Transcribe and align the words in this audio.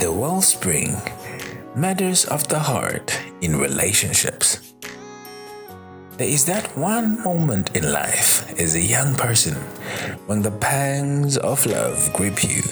The 0.00 0.10
Wellspring 0.10 0.96
Matters 1.74 2.24
of 2.24 2.48
the 2.48 2.58
Heart 2.58 3.20
in 3.42 3.56
Relationships. 3.56 4.72
There 6.16 6.28
is 6.28 6.46
that 6.46 6.76
one 6.76 7.22
moment 7.22 7.76
in 7.76 7.92
life 7.92 8.48
as 8.58 8.74
a 8.74 8.80
young 8.80 9.14
person 9.14 9.54
when 10.26 10.42
the 10.42 10.50
pangs 10.50 11.36
of 11.36 11.66
love 11.66 12.10
grip 12.12 12.42
you 12.42 12.62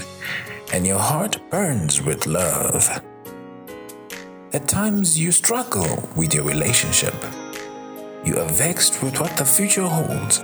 and 0.73 0.87
your 0.87 0.99
heart 0.99 1.39
burns 1.51 2.03
with 2.03 2.27
love. 2.27 3.03
At 4.53 4.69
times 4.69 5.19
you 5.19 5.33
struggle 5.33 6.09
with 6.17 6.35
your 6.35 6.45
relationship. 6.45 7.15
You 8.25 8.39
are 8.39 8.49
vexed 8.49 9.03
with 9.03 9.21
what 9.21 9.37
the 9.37 9.45
future 9.45 9.87
holds. 9.87 10.43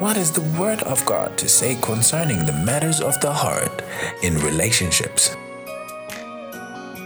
What 0.00 0.16
is 0.16 0.32
the 0.32 0.46
Word 0.60 0.82
of 0.82 1.04
God 1.06 1.38
to 1.38 1.48
say 1.48 1.76
concerning 1.80 2.44
the 2.44 2.52
matters 2.52 3.00
of 3.00 3.18
the 3.20 3.32
heart 3.32 3.82
in 4.22 4.36
relationships? 4.38 5.34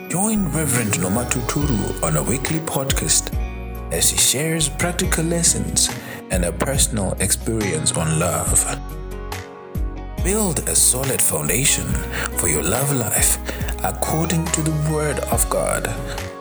Join 0.08 0.48
Reverend 0.52 1.00
Noma 1.00 1.24
Tuturu 1.24 2.02
on 2.02 2.16
a 2.16 2.22
weekly 2.22 2.58
podcast 2.60 3.32
as 3.92 4.10
he 4.10 4.18
shares 4.18 4.68
practical 4.68 5.24
lessons 5.24 5.88
and 6.30 6.44
a 6.44 6.52
personal 6.52 7.12
experience 7.20 7.92
on 7.92 8.18
love. 8.18 8.64
Build 10.24 10.68
a 10.68 10.76
solid 10.76 11.22
foundation 11.22 11.86
for 12.36 12.48
your 12.48 12.62
love 12.62 12.92
life 12.94 13.38
according 13.82 14.44
to 14.52 14.60
the 14.60 14.92
Word 14.92 15.18
of 15.32 15.48
God, 15.48 15.86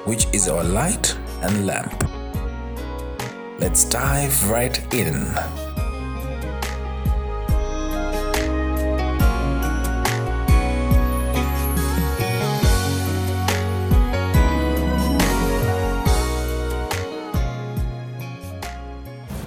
which 0.06 0.28
is 0.34 0.50
our 0.50 0.66
light 0.66 1.18
and 1.42 1.66
lamp. 1.66 2.04
Let's 3.58 3.86
dive 3.86 4.50
right 4.50 4.78
in. 4.94 5.16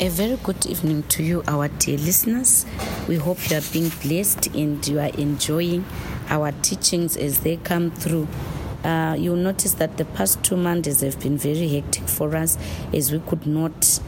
A 0.00 0.08
very 0.08 0.36
good 0.42 0.66
evening 0.66 1.03
to 1.10 1.22
you, 1.22 1.44
our 1.47 1.69
dear 1.69 1.98
listeners. 1.98 2.66
We 3.08 3.17
hope 3.17 3.50
you 3.50 3.56
are 3.56 3.62
being 3.72 3.91
blessed 4.03 4.55
and 4.55 4.86
you 4.86 5.00
are 5.00 5.11
enjoying 5.19 5.84
our 6.28 6.53
teachings 6.62 7.17
as 7.17 7.41
they 7.41 7.56
come 7.56 7.91
through. 7.91 8.28
Uh, 8.84 9.17
you'll 9.19 9.36
notice 9.36 9.75
that 9.75 9.97
the 9.97 10.05
past 10.05 10.42
two 10.44 10.56
Mondays 10.56 11.00
have 11.00 11.19
been 11.20 11.36
very 11.36 11.69
hectic 11.69 12.09
for 12.09 12.36
us 12.36 12.56
as 12.92 13.12
we 13.12 13.19
could 13.20 13.47
not 13.47 14.00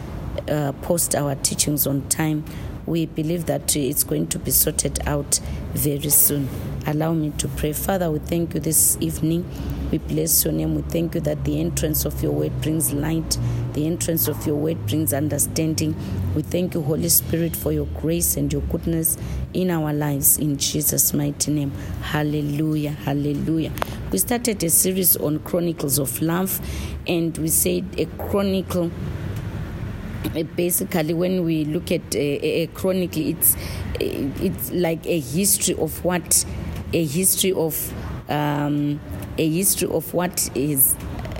uh, 0.48 0.73
post 0.83 1.14
our 1.14 1.34
teachings 1.36 1.86
on 1.86 2.09
time. 2.09 2.45
We 2.86 3.06
believe 3.06 3.47
that 3.47 3.75
it's 3.77 4.05
going 4.05 4.28
to 4.28 4.39
be 4.39 4.51
sorted 4.51 5.01
out 5.08 5.41
very 5.73 6.11
soon. 6.11 6.48
Allow 6.86 7.14
me 7.14 7.33
to 7.39 7.48
pray. 7.48 7.73
Father, 7.73 8.11
we 8.11 8.19
thank 8.20 8.55
you 8.55 8.61
this 8.61 8.97
evening. 9.01 9.45
We 9.90 9.98
bless 9.98 10.44
your 10.44 10.52
name. 10.52 10.74
We 10.74 10.82
thank 10.82 11.14
you 11.14 11.20
that 11.22 11.44
the 11.44 11.60
entrance 11.60 12.04
of 12.04 12.22
your 12.22 12.32
word 12.32 12.60
brings 12.62 12.92
light, 12.92 13.38
the 13.74 13.86
entrance 13.86 14.28
of 14.28 14.46
your 14.46 14.56
word 14.56 14.84
brings 14.86 15.12
understanding. 15.12 15.94
We 16.34 16.42
thank 16.42 16.74
you, 16.74 16.82
Holy 16.82 17.08
Spirit, 17.08 17.54
for 17.54 17.72
your 17.72 17.86
grace 17.86 18.36
and 18.36 18.52
your 18.52 18.62
goodness 18.62 19.16
in 19.52 19.70
our 19.70 19.92
lives. 19.92 20.38
In 20.38 20.56
Jesus' 20.56 21.12
mighty 21.14 21.52
name. 21.52 21.70
Hallelujah. 22.02 22.90
Hallelujah. 22.90 23.72
We 24.10 24.18
started 24.18 24.62
a 24.64 24.70
series 24.70 25.16
on 25.16 25.38
Chronicles 25.40 25.98
of 25.98 26.20
Love, 26.22 26.60
and 27.06 27.36
we 27.38 27.48
said 27.48 27.84
a 27.98 28.06
chronicle 28.28 28.90
eh, 30.34 30.42
basically 30.42 31.14
when 31.14 31.44
we 31.44 31.64
look 31.64 31.92
at 31.92 32.14
a, 32.14 32.62
a 32.62 32.67
chronicle 32.68 33.23
it's 33.27 33.56
it's 34.00 34.73
like 34.73 35.06
a 35.06 35.20
history 35.20 35.74
of 35.77 36.05
what 36.05 36.44
a 36.92 37.05
history 37.05 37.52
of 37.52 37.92
um, 38.30 39.00
a 39.39 39.48
history 39.48 39.89
of 39.89 40.12
what 40.14 40.50
is 40.56 40.96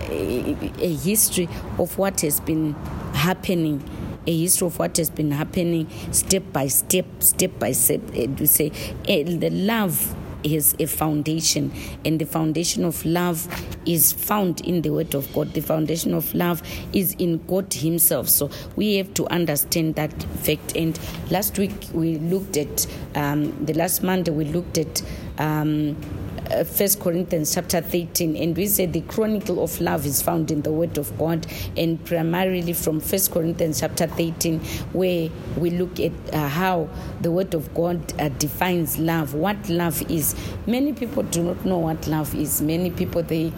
a 0.09 0.95
history 1.03 1.49
of 1.79 1.97
what 1.99 2.21
has 2.21 2.41
been 2.41 2.75
happening 3.15 3.83
a 4.27 4.39
history 4.39 4.67
of 4.67 4.79
what 4.79 4.97
has 4.97 5.11
been 5.11 5.31
happening 5.31 5.89
step 6.13 6.43
by 6.53 6.67
step 6.67 7.07
step 7.21 7.59
by 7.59 7.73
step 7.73 8.01
and 8.15 8.39
we 8.39 8.47
say 8.47 8.69
the 9.07 9.51
love 9.51 10.15
is 10.45 10.77
a 10.79 10.87
foundation, 10.87 11.73
and 12.05 12.21
the 12.21 12.27
foundation 12.27 12.85
of 12.85 13.05
love 13.05 13.49
is 13.87 14.13
found 14.13 14.61
in 14.61 14.83
the 14.83 14.91
Word 14.91 15.15
of 15.15 15.33
God. 15.33 15.55
The 15.55 15.63
foundation 15.63 16.15
of 16.15 16.33
love 16.35 16.63
is 16.93 17.15
in 17.15 17.45
God 17.47 17.73
Himself. 17.73 18.29
So 18.29 18.51
we 18.77 18.97
have 18.97 19.13
to 19.15 19.27
understand 19.29 19.97
that 19.97 20.23
fact. 20.43 20.77
And 20.77 20.99
last 21.31 21.59
week 21.59 21.73
we 21.93 22.19
looked 22.19 22.57
at, 22.57 22.87
um, 23.15 23.65
the 23.65 23.73
last 23.73 24.03
Monday 24.03 24.31
we 24.31 24.45
looked 24.45 24.79
at. 24.79 25.03
Um, 25.39 25.97
First 26.45 27.01
Corinthians 27.01 27.55
chapter 27.55 27.81
13, 27.81 28.37
and 28.37 28.57
we 28.57 28.67
said 28.67 28.93
the 28.93 29.01
chronicle 29.03 29.63
of 29.63 29.81
love 29.81 30.05
is 30.05 30.21
found 30.21 30.51
in 30.51 30.61
the 30.61 30.71
Word 30.71 30.99
of 30.99 31.17
God, 31.19 31.47
and 31.77 32.05
primarily 32.05 32.75
from 32.75 33.01
First 33.01 33.33
Corinthians 33.33 33.81
chapter 33.81 34.07
13, 34.07 34.61
where 34.93 35.31
we 35.57 35.71
look 35.71 35.99
at 35.99 36.13
uh, 36.33 36.49
how 36.49 36.89
the 37.23 37.31
Word 37.31 37.55
of 37.55 37.73
God 37.73 37.99
uh, 38.21 38.29
defines 38.29 38.99
love, 38.99 39.33
what 39.33 39.69
love 39.71 40.03
is. 40.11 40.35
Many 40.67 40.93
people 40.93 41.23
do 41.23 41.43
not 41.43 41.65
know 41.65 41.79
what 41.79 42.07
love 42.07 42.35
is. 42.35 42.61
Many 42.61 42.91
people 42.91 43.23
they 43.23 43.51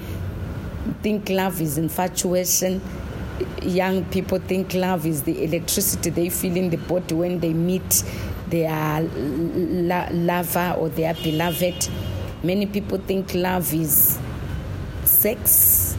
think 1.02 1.28
love 1.28 1.60
is 1.60 1.78
infatuation. 1.78 2.80
Young 3.62 4.04
people 4.06 4.38
think 4.38 4.74
love 4.74 5.06
is 5.06 5.24
the 5.24 5.42
electricity 5.44 6.10
they 6.10 6.30
feel 6.30 6.56
in 6.56 6.70
the 6.70 6.76
body 6.76 7.14
when 7.14 7.40
they 7.40 7.52
meet 7.52 8.04
their 8.48 9.02
lover 9.02 10.76
or 10.78 10.88
their 10.88 11.14
beloved 11.14 11.88
Many 12.46 12.66
people 12.66 12.98
think 12.98 13.34
love 13.34 13.74
is 13.74 14.20
sex, 15.02 15.96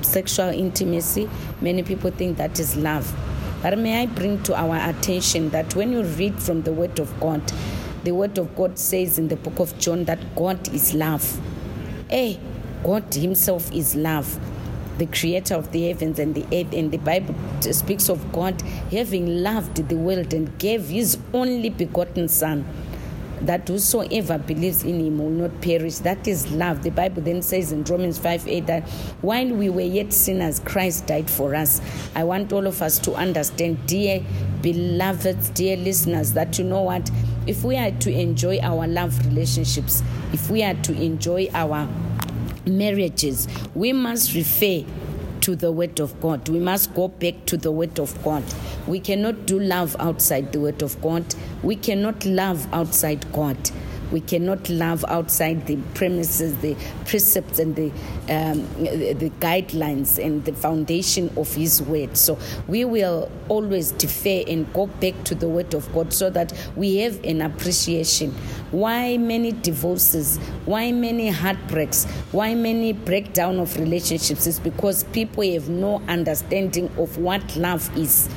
sexual 0.00 0.48
intimacy. 0.48 1.28
Many 1.60 1.82
people 1.82 2.10
think 2.10 2.38
that 2.38 2.58
is 2.58 2.76
love. 2.76 3.14
But 3.60 3.76
may 3.76 4.00
I 4.00 4.06
bring 4.06 4.42
to 4.44 4.54
our 4.54 4.76
attention 4.88 5.50
that 5.50 5.76
when 5.76 5.92
you 5.92 6.02
read 6.02 6.42
from 6.42 6.62
the 6.62 6.72
Word 6.72 6.98
of 6.98 7.20
God, 7.20 7.42
the 8.04 8.12
Word 8.12 8.38
of 8.38 8.56
God 8.56 8.78
says 8.78 9.18
in 9.18 9.28
the 9.28 9.36
book 9.36 9.58
of 9.58 9.78
John 9.78 10.04
that 10.04 10.34
God 10.34 10.66
is 10.72 10.94
love. 10.94 11.42
Hey, 12.08 12.40
God 12.82 13.12
Himself 13.12 13.70
is 13.72 13.94
love, 13.94 14.40
the 14.96 15.04
creator 15.08 15.56
of 15.56 15.72
the 15.72 15.88
heavens 15.88 16.18
and 16.18 16.34
the 16.34 16.44
earth. 16.44 16.72
And 16.72 16.90
the 16.90 16.96
Bible 16.96 17.34
speaks 17.60 18.08
of 18.08 18.32
God 18.32 18.62
having 18.90 19.42
loved 19.42 19.76
the 19.90 19.96
world 19.96 20.32
and 20.32 20.58
gave 20.58 20.88
His 20.88 21.18
only 21.34 21.68
begotten 21.68 22.28
Son 22.28 22.64
that 23.42 23.68
whosoever 23.68 24.38
believes 24.38 24.84
in 24.84 25.00
him 25.00 25.18
will 25.18 25.30
not 25.30 25.60
perish. 25.60 25.98
That 25.98 26.26
is 26.26 26.50
love. 26.50 26.82
The 26.82 26.90
Bible 26.90 27.22
then 27.22 27.42
says 27.42 27.72
in 27.72 27.84
Romans 27.84 28.18
5 28.18 28.48
8 28.48 28.66
that 28.66 28.88
while 29.20 29.48
we 29.48 29.68
were 29.68 29.80
yet 29.80 30.12
sinners, 30.12 30.60
Christ 30.60 31.06
died 31.06 31.28
for 31.30 31.54
us. 31.54 31.80
I 32.14 32.24
want 32.24 32.52
all 32.52 32.66
of 32.66 32.82
us 32.82 32.98
to 33.00 33.14
understand, 33.14 33.86
dear 33.86 34.24
beloved, 34.62 35.54
dear 35.54 35.76
listeners, 35.76 36.32
that 36.32 36.58
you 36.58 36.64
know 36.64 36.82
what? 36.82 37.10
If 37.46 37.62
we 37.62 37.76
are 37.76 37.92
to 37.92 38.12
enjoy 38.12 38.58
our 38.60 38.86
love 38.86 39.24
relationships, 39.26 40.02
if 40.32 40.50
we 40.50 40.62
are 40.62 40.74
to 40.74 40.92
enjoy 40.92 41.48
our 41.52 41.88
marriages, 42.66 43.46
we 43.74 43.92
must 43.92 44.34
refer 44.34 44.84
to 45.46 45.54
the 45.54 45.70
Word 45.70 46.00
of 46.00 46.20
God. 46.20 46.48
We 46.48 46.58
must 46.58 46.92
go 46.92 47.06
back 47.06 47.46
to 47.46 47.56
the 47.56 47.70
Word 47.70 48.00
of 48.00 48.20
God. 48.24 48.42
We 48.88 48.98
cannot 48.98 49.46
do 49.46 49.60
love 49.60 49.94
outside 50.00 50.52
the 50.52 50.58
Word 50.58 50.82
of 50.82 51.00
God. 51.00 51.24
We 51.62 51.76
cannot 51.76 52.26
love 52.26 52.66
outside 52.74 53.32
God. 53.32 53.56
We 54.12 54.20
cannot 54.20 54.68
love 54.68 55.04
outside 55.08 55.66
the 55.66 55.76
premises, 55.94 56.56
the 56.58 56.76
precepts, 57.06 57.58
and 57.58 57.74
the, 57.74 57.90
um, 58.28 58.66
the 58.78 59.30
guidelines 59.40 60.24
and 60.24 60.44
the 60.44 60.52
foundation 60.52 61.30
of 61.36 61.52
His 61.54 61.82
Word. 61.82 62.16
So 62.16 62.38
we 62.68 62.84
will 62.84 63.30
always 63.48 63.92
defer 63.92 64.44
and 64.46 64.72
go 64.72 64.86
back 64.86 65.24
to 65.24 65.34
the 65.34 65.48
Word 65.48 65.74
of 65.74 65.92
God 65.92 66.12
so 66.12 66.30
that 66.30 66.52
we 66.76 66.98
have 66.98 67.22
an 67.24 67.42
appreciation. 67.42 68.32
Why 68.70 69.16
many 69.16 69.52
divorces? 69.52 70.38
Why 70.64 70.92
many 70.92 71.28
heartbreaks? 71.28 72.04
Why 72.32 72.54
many 72.54 72.92
breakdown 72.92 73.58
of 73.58 73.76
relationships? 73.78 74.46
Is 74.46 74.60
because 74.60 75.04
people 75.04 75.42
have 75.52 75.68
no 75.68 76.02
understanding 76.08 76.90
of 76.98 77.18
what 77.18 77.56
love 77.56 77.96
is. 77.96 78.28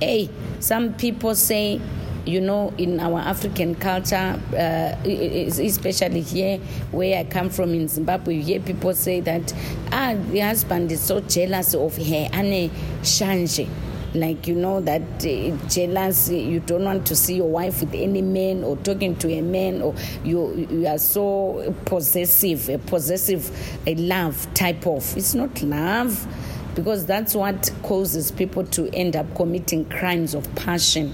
Hey, 0.00 0.30
some 0.60 0.94
people 0.94 1.34
say 1.34 1.80
you 2.26 2.40
know, 2.40 2.72
in 2.78 3.00
our 3.00 3.20
African 3.20 3.74
culture, 3.74 4.40
uh, 4.52 4.96
especially 5.04 6.20
here 6.20 6.58
where 6.90 7.18
I 7.18 7.24
come 7.24 7.50
from 7.50 7.74
in 7.74 7.88
Zimbabwe, 7.88 8.36
you 8.36 8.42
hear 8.42 8.60
people 8.60 8.94
say 8.94 9.20
that, 9.20 9.52
ah, 9.92 10.14
the 10.30 10.40
husband 10.40 10.92
is 10.92 11.00
so 11.00 11.20
jealous 11.20 11.74
of 11.74 11.96
her, 11.96 12.28
ane 12.32 12.70
shanje. 13.02 13.68
like 14.14 14.48
you 14.48 14.54
know 14.54 14.80
that 14.80 15.02
uh, 15.24 15.68
jealous 15.68 16.28
you 16.28 16.60
don't 16.60 16.84
want 16.84 17.06
to 17.06 17.14
see 17.14 17.36
your 17.36 17.48
wife 17.48 17.80
with 17.80 17.94
any 17.94 18.22
man 18.22 18.64
or 18.64 18.76
talking 18.78 19.14
to 19.16 19.30
a 19.30 19.40
man 19.40 19.80
or 19.80 19.94
you 20.24 20.66
you 20.70 20.86
are 20.86 20.98
so 20.98 21.74
possessive 21.84 22.68
a 22.68 22.78
possessive 22.78 23.78
a 23.86 23.94
love 23.94 24.52
type 24.54 24.86
of. 24.86 25.16
It's 25.16 25.34
not 25.34 25.62
love 25.62 26.26
because 26.74 27.06
that's 27.06 27.34
what 27.34 27.70
causes 27.82 28.30
people 28.30 28.64
to 28.64 28.88
end 28.94 29.16
up 29.16 29.32
committing 29.34 29.84
crimes 29.88 30.34
of 30.34 30.52
passion 30.54 31.12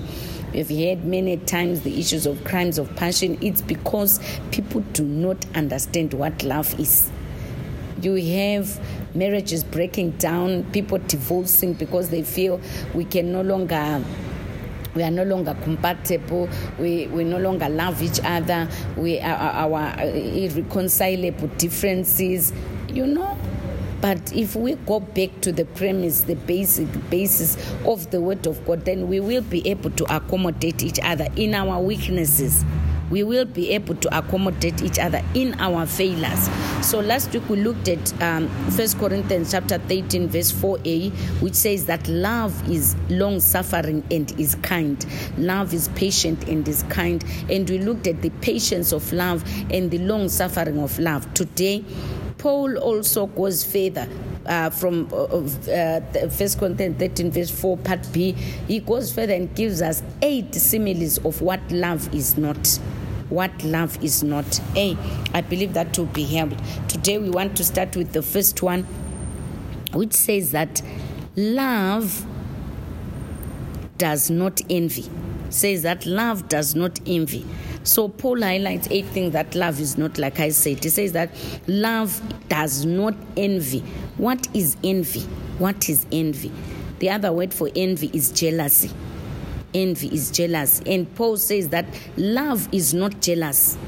We've 0.52 0.68
heard 0.68 1.04
many 1.04 1.36
times 1.38 1.82
the 1.82 1.98
issues 1.98 2.26
of 2.26 2.42
crimes 2.44 2.78
of 2.78 2.94
passion. 2.96 3.38
It's 3.40 3.60
because 3.60 4.20
people 4.52 4.80
do 4.92 5.04
not 5.04 5.44
understand 5.54 6.14
what 6.14 6.42
love 6.42 6.78
is. 6.78 7.10
You 8.00 8.14
have 8.14 8.80
marriages 9.14 9.64
breaking 9.64 10.12
down, 10.12 10.64
people 10.72 10.98
divorcing 10.98 11.74
because 11.74 12.10
they 12.10 12.22
feel 12.22 12.60
we 12.94 13.04
can 13.04 13.32
no 13.32 13.42
longer 13.42 14.02
we 14.94 15.02
are 15.02 15.10
no 15.10 15.24
longer 15.24 15.54
compatible 15.62 16.48
we, 16.78 17.06
we 17.08 17.22
no 17.22 17.36
longer 17.36 17.68
love 17.68 18.02
each 18.02 18.18
other 18.24 18.66
we 18.96 19.20
are 19.20 19.36
our, 19.36 19.94
irreconcilable 20.00 21.48
differences 21.58 22.50
you 22.88 23.06
know 23.06 23.36
but 24.00 24.32
if 24.32 24.54
we 24.54 24.74
go 24.74 25.00
back 25.00 25.40
to 25.42 25.52
the 25.52 25.64
premise, 25.64 26.22
the 26.22 26.36
basic 26.36 26.88
basis 27.10 27.56
of 27.84 28.10
the 28.10 28.20
Word 28.20 28.46
of 28.46 28.64
God, 28.66 28.84
then 28.84 29.08
we 29.08 29.20
will 29.20 29.42
be 29.42 29.66
able 29.68 29.90
to 29.90 30.16
accommodate 30.16 30.82
each 30.82 31.00
other 31.02 31.28
in 31.36 31.54
our 31.54 31.80
weaknesses. 31.80 32.64
We 33.10 33.22
will 33.22 33.44
be 33.44 33.70
able 33.70 33.94
to 33.94 34.18
accommodate 34.18 34.82
each 34.82 34.98
other 34.98 35.22
in 35.34 35.54
our 35.60 35.86
failures. 35.86 36.50
So 36.82 36.98
last 36.98 37.32
week 37.32 37.48
we 37.48 37.56
looked 37.56 37.88
at 37.88 38.22
um, 38.22 38.48
1 38.48 38.88
Corinthians 38.98 39.52
chapter 39.52 39.78
13, 39.78 40.28
verse 40.28 40.50
4a, 40.52 41.12
which 41.40 41.54
says 41.54 41.86
that 41.86 42.06
love 42.08 42.68
is 42.68 42.96
long 43.08 43.38
suffering 43.38 44.02
and 44.10 44.38
is 44.40 44.56
kind. 44.56 45.06
Love 45.38 45.72
is 45.72 45.88
patient 45.90 46.48
and 46.48 46.66
is 46.66 46.82
kind. 46.84 47.24
And 47.48 47.70
we 47.70 47.78
looked 47.78 48.08
at 48.08 48.22
the 48.22 48.30
patience 48.40 48.92
of 48.92 49.12
love 49.12 49.44
and 49.70 49.88
the 49.90 49.98
long 49.98 50.28
suffering 50.28 50.80
of 50.80 50.98
love. 50.98 51.32
Today, 51.34 51.84
Paul 52.38 52.78
also 52.78 53.26
goes 53.26 53.64
further 53.64 54.08
uh, 54.44 54.70
from 54.70 55.08
uh, 55.12 55.24
uh, 55.24 56.28
First 56.28 56.58
Corinthians 56.58 56.98
13, 56.98 57.30
verse 57.30 57.50
4, 57.50 57.76
part 57.78 58.12
B. 58.12 58.32
He 58.32 58.80
goes 58.80 59.12
further 59.12 59.34
and 59.34 59.54
gives 59.54 59.82
us 59.82 60.02
eight 60.22 60.54
similes 60.54 61.18
of 61.18 61.40
what 61.40 61.60
love 61.70 62.12
is 62.14 62.36
not. 62.36 62.78
What 63.28 63.64
love 63.64 64.02
is 64.04 64.22
not. 64.22 64.46
Hey, 64.74 64.96
I 65.34 65.40
believe 65.40 65.74
that 65.74 65.98
will 65.98 66.06
be 66.06 66.24
helped. 66.24 66.60
Today 66.88 67.18
we 67.18 67.30
want 67.30 67.56
to 67.56 67.64
start 67.64 67.96
with 67.96 68.12
the 68.12 68.22
first 68.22 68.62
one, 68.62 68.84
which 69.92 70.12
says 70.12 70.52
that 70.52 70.82
love 71.34 72.24
does 73.98 74.30
not 74.30 74.60
envy. 74.70 75.06
Says 75.50 75.82
that 75.82 76.06
love 76.06 76.48
does 76.48 76.74
not 76.74 77.00
envy. 77.06 77.46
So 77.86 78.08
Paul 78.08 78.42
highlights 78.42 78.88
eight 78.90 79.06
things 79.06 79.32
that 79.34 79.54
love 79.54 79.78
is 79.78 79.96
not, 79.96 80.18
like 80.18 80.40
I 80.40 80.48
said. 80.48 80.82
He 80.82 80.90
says 80.90 81.12
that 81.12 81.30
love 81.68 82.20
does 82.48 82.84
not 82.84 83.14
envy. 83.36 83.78
What 84.16 84.48
is 84.52 84.76
envy? 84.82 85.20
What 85.58 85.88
is 85.88 86.04
envy? 86.10 86.50
The 86.98 87.10
other 87.10 87.32
word 87.32 87.54
for 87.54 87.70
envy 87.76 88.10
is 88.12 88.32
jealousy. 88.32 88.90
Envy 89.72 90.08
is 90.08 90.32
jealous. 90.32 90.82
And 90.84 91.14
Paul 91.14 91.36
says 91.36 91.68
that 91.68 91.86
love 92.16 92.68
is 92.72 92.92
not 92.92 93.20
jealous. 93.20 93.78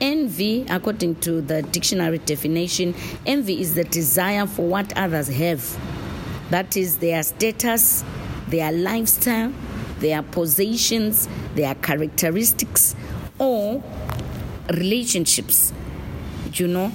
Envy, 0.00 0.64
according 0.70 1.16
to 1.16 1.42
the 1.42 1.60
dictionary 1.60 2.16
definition, 2.16 2.94
envy 3.26 3.60
is 3.60 3.74
the 3.74 3.84
desire 3.84 4.46
for 4.46 4.66
what 4.66 4.96
others 4.96 5.28
have. 5.28 5.78
That 6.48 6.78
is 6.78 6.96
their 6.96 7.22
status, 7.24 8.02
their 8.48 8.72
lifestyle, 8.72 9.52
their 10.02 10.22
possessions, 10.22 11.28
their 11.54 11.74
characteristics, 11.76 12.94
or 13.38 13.82
relationships, 14.68 15.72
you 16.52 16.68
know. 16.68 16.92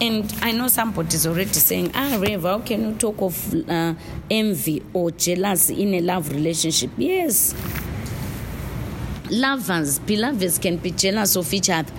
And 0.00 0.32
I 0.42 0.52
know 0.52 0.68
somebody 0.68 1.14
is 1.14 1.26
already 1.26 1.52
saying, 1.52 1.92
ah, 1.94 2.18
Rev, 2.20 2.42
how 2.42 2.58
can 2.60 2.90
you 2.90 2.94
talk 2.96 3.22
of 3.22 3.54
uh, 3.70 3.94
envy 4.30 4.82
or 4.92 5.10
jealousy 5.12 5.82
in 5.82 5.94
a 5.94 6.00
love 6.00 6.30
relationship? 6.30 6.90
Yes. 6.98 7.54
Lovers, 9.30 9.98
beloveds 10.00 10.58
can 10.58 10.76
be 10.76 10.90
jealous 10.90 11.36
of 11.36 11.52
each 11.54 11.70
other. 11.70 11.92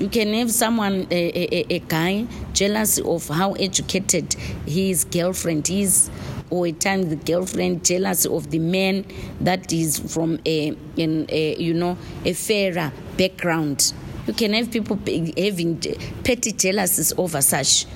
You 0.00 0.08
can 0.08 0.32
have 0.32 0.50
someone, 0.50 1.06
a, 1.10 1.14
a, 1.14 1.74
a 1.74 1.78
guy, 1.80 2.26
jealous 2.54 2.98
of 2.98 3.28
how 3.28 3.52
educated 3.52 4.34
his 4.66 5.04
girlfriend 5.04 5.68
is, 5.68 6.10
or 6.50 6.66
at 6.66 6.80
times 6.80 7.08
the 7.08 7.16
girlfriend 7.16 7.84
jealous 7.84 8.26
of 8.26 8.50
the 8.50 8.58
man 8.58 9.04
that 9.40 9.72
is 9.72 9.98
from 10.12 10.38
a, 10.46 10.76
in 10.96 11.26
a 11.28 11.56
you 11.56 11.74
know 11.74 11.96
a 12.24 12.32
fairer 12.32 12.92
background. 13.16 13.92
You 14.26 14.34
can 14.34 14.52
have 14.52 14.70
people 14.70 14.96
having 14.96 15.80
petty 16.24 16.52
jealousies 16.52 17.12
over 17.16 17.40
such. 17.40 17.86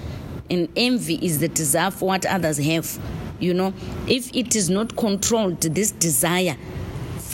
And 0.50 0.68
envy 0.76 1.14
is 1.24 1.38
the 1.38 1.48
desire 1.48 1.90
for 1.90 2.06
what 2.06 2.26
others 2.26 2.58
have. 2.58 2.98
You 3.40 3.54
know, 3.54 3.72
if 4.06 4.34
it 4.34 4.54
is 4.54 4.68
not 4.68 4.96
controlled, 4.96 5.60
this 5.60 5.90
desire 5.90 6.56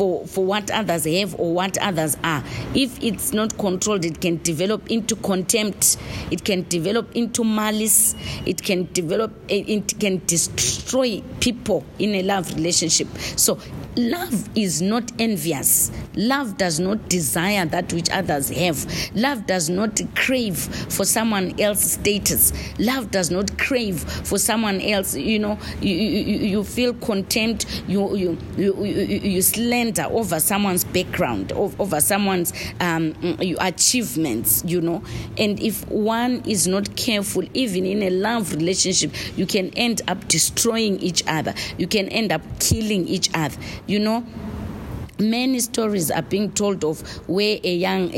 for, 0.01 0.27
for 0.27 0.47
what 0.47 0.71
others 0.71 1.05
have 1.05 1.39
or 1.39 1.53
what 1.53 1.77
others 1.77 2.17
are. 2.25 2.43
If 2.75 3.03
it's 3.03 3.35
not 3.35 3.59
controlled, 3.59 4.07
it 4.07 4.23
can 4.23 4.43
develop 4.43 4.91
into 4.91 5.15
contempt, 5.17 5.99
it 6.31 6.43
can 6.43 6.67
develop 6.71 7.15
into 7.15 7.45
malice, 7.45 8.15
it 8.47 8.63
can 8.63 8.91
develop, 8.95 9.31
it 9.49 10.01
can 10.01 10.23
destroy 10.25 11.23
people 11.41 11.85
in 11.99 12.15
a 12.15 12.23
love 12.23 12.51
relationship. 12.55 13.09
So 13.37 13.59
Love 13.97 14.49
is 14.57 14.81
not 14.81 15.11
envious. 15.19 15.91
Love 16.15 16.57
does 16.57 16.79
not 16.79 17.09
desire 17.09 17.67
that 17.67 17.93
which 17.93 18.09
others 18.11 18.49
have. 18.51 18.87
Love 19.17 19.47
does 19.47 19.69
not 19.69 20.01
crave 20.15 20.57
for 20.59 21.05
someone 21.05 21.59
else's 21.61 21.93
status. 21.93 22.53
Love 22.79 23.11
does 23.11 23.33
not 23.33 23.59
crave 23.59 24.01
for 24.01 24.39
someone 24.39 24.81
else. 24.81 25.17
You 25.17 25.41
know, 25.41 25.59
you, 25.81 25.93
you, 25.95 26.39
you 26.39 26.65
feel 26.65 26.95
contempt, 26.95 27.83
you, 27.89 28.17
you, 28.17 28.39
you, 28.57 28.85
you 28.85 29.43
slender 29.43 30.07
over 30.09 30.39
someone's 30.39 30.85
background, 30.85 31.51
over 31.53 32.01
someone's 32.01 32.53
um, 32.79 33.17
achievements, 33.59 34.63
you 34.65 34.81
know. 34.81 35.03
And 35.37 35.61
if 35.61 35.87
one 35.89 36.43
is 36.47 36.69
not 36.69 36.95
careful, 36.95 37.43
even 37.55 37.85
in 37.85 38.05
a 38.05 38.11
love 38.11 38.55
relationship, 38.55 39.13
you 39.37 39.47
can 39.47 39.71
end 39.71 40.03
up 40.07 40.29
destroying 40.29 41.01
each 41.01 41.25
other. 41.27 41.55
You 41.77 41.89
can 41.89 42.09
end 42.09 42.31
up 42.31 42.43
killing 42.61 43.09
each 43.09 43.31
other 43.35 43.57
you 43.91 43.99
know 43.99 44.25
many 45.19 45.61
stories 45.61 46.11
are 46.11 46.23
being 46.23 46.51
told 46.53 46.85
of 46.85 47.01
where 47.29 47.59
a 47.63 47.75
young 47.75 48.11
a, 48.15 48.17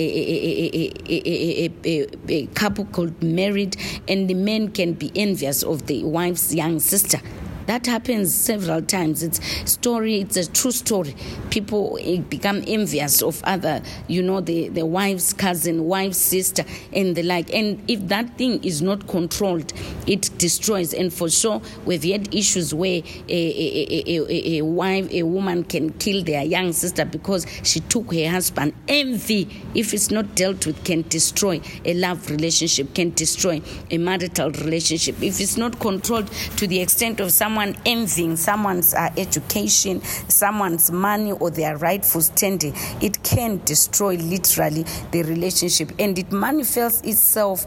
a, 1.08 1.70
a, 1.84 2.06
a, 2.28 2.46
couple 2.54 2.84
got 2.84 3.20
married 3.22 3.76
and 4.06 4.30
the 4.30 4.34
man 4.34 4.70
can 4.70 4.92
be 4.92 5.10
envious 5.16 5.62
of 5.64 5.86
the 5.86 6.04
wife's 6.04 6.54
young 6.54 6.78
sister 6.78 7.18
that 7.66 7.86
happens 7.86 8.34
several 8.34 8.82
times. 8.82 9.22
It's 9.22 9.40
story. 9.70 10.20
It's 10.20 10.36
a 10.36 10.50
true 10.50 10.72
story. 10.72 11.14
People 11.50 11.98
eh, 12.00 12.18
become 12.18 12.62
envious 12.66 13.22
of 13.22 13.42
other, 13.44 13.82
you 14.08 14.22
know, 14.22 14.40
the 14.40 14.68
the 14.68 14.84
wife's 14.84 15.32
cousin, 15.32 15.84
wife's 15.84 16.18
sister, 16.18 16.64
and 16.92 17.16
the 17.16 17.22
like. 17.22 17.52
And 17.52 17.82
if 17.88 18.08
that 18.08 18.36
thing 18.38 18.62
is 18.64 18.82
not 18.82 19.06
controlled, 19.06 19.72
it 20.06 20.30
destroys. 20.38 20.92
And 20.92 21.12
for 21.12 21.28
sure, 21.30 21.62
we've 21.84 22.02
had 22.02 22.34
issues 22.34 22.74
where 22.74 23.02
a, 23.28 24.02
a, 24.08 24.20
a, 24.28 24.58
a 24.58 24.62
wife, 24.62 25.10
a 25.12 25.22
woman 25.22 25.64
can 25.64 25.90
kill 25.94 26.22
their 26.24 26.42
young 26.42 26.72
sister 26.72 27.04
because 27.04 27.46
she 27.62 27.80
took 27.80 28.12
her 28.12 28.28
husband. 28.28 28.74
Envy, 28.88 29.48
if 29.74 29.94
it's 29.94 30.10
not 30.10 30.34
dealt 30.34 30.66
with, 30.66 30.82
can 30.84 31.02
destroy 31.08 31.60
a 31.84 31.94
love 31.94 32.30
relationship, 32.30 32.94
can 32.94 33.10
destroy 33.10 33.60
a 33.90 33.98
marital 33.98 34.50
relationship. 34.50 35.22
If 35.22 35.40
it's 35.40 35.56
not 35.56 35.78
controlled 35.80 36.30
to 36.56 36.66
the 36.66 36.80
extent 36.80 37.20
of 37.20 37.32
some 37.32 37.51
someone 37.52 37.76
envying 37.84 38.34
someone's 38.34 38.94
uh, 38.94 39.10
education, 39.18 40.00
someone's 40.02 40.90
money, 40.90 41.32
or 41.32 41.50
their 41.50 41.76
rightful 41.76 42.22
standing, 42.22 42.72
it 43.02 43.22
can 43.22 43.60
destroy 43.66 44.14
literally 44.16 44.84
the 45.10 45.22
relationship. 45.24 45.92
And 45.98 46.18
it 46.18 46.32
manifests 46.32 47.02
itself 47.02 47.64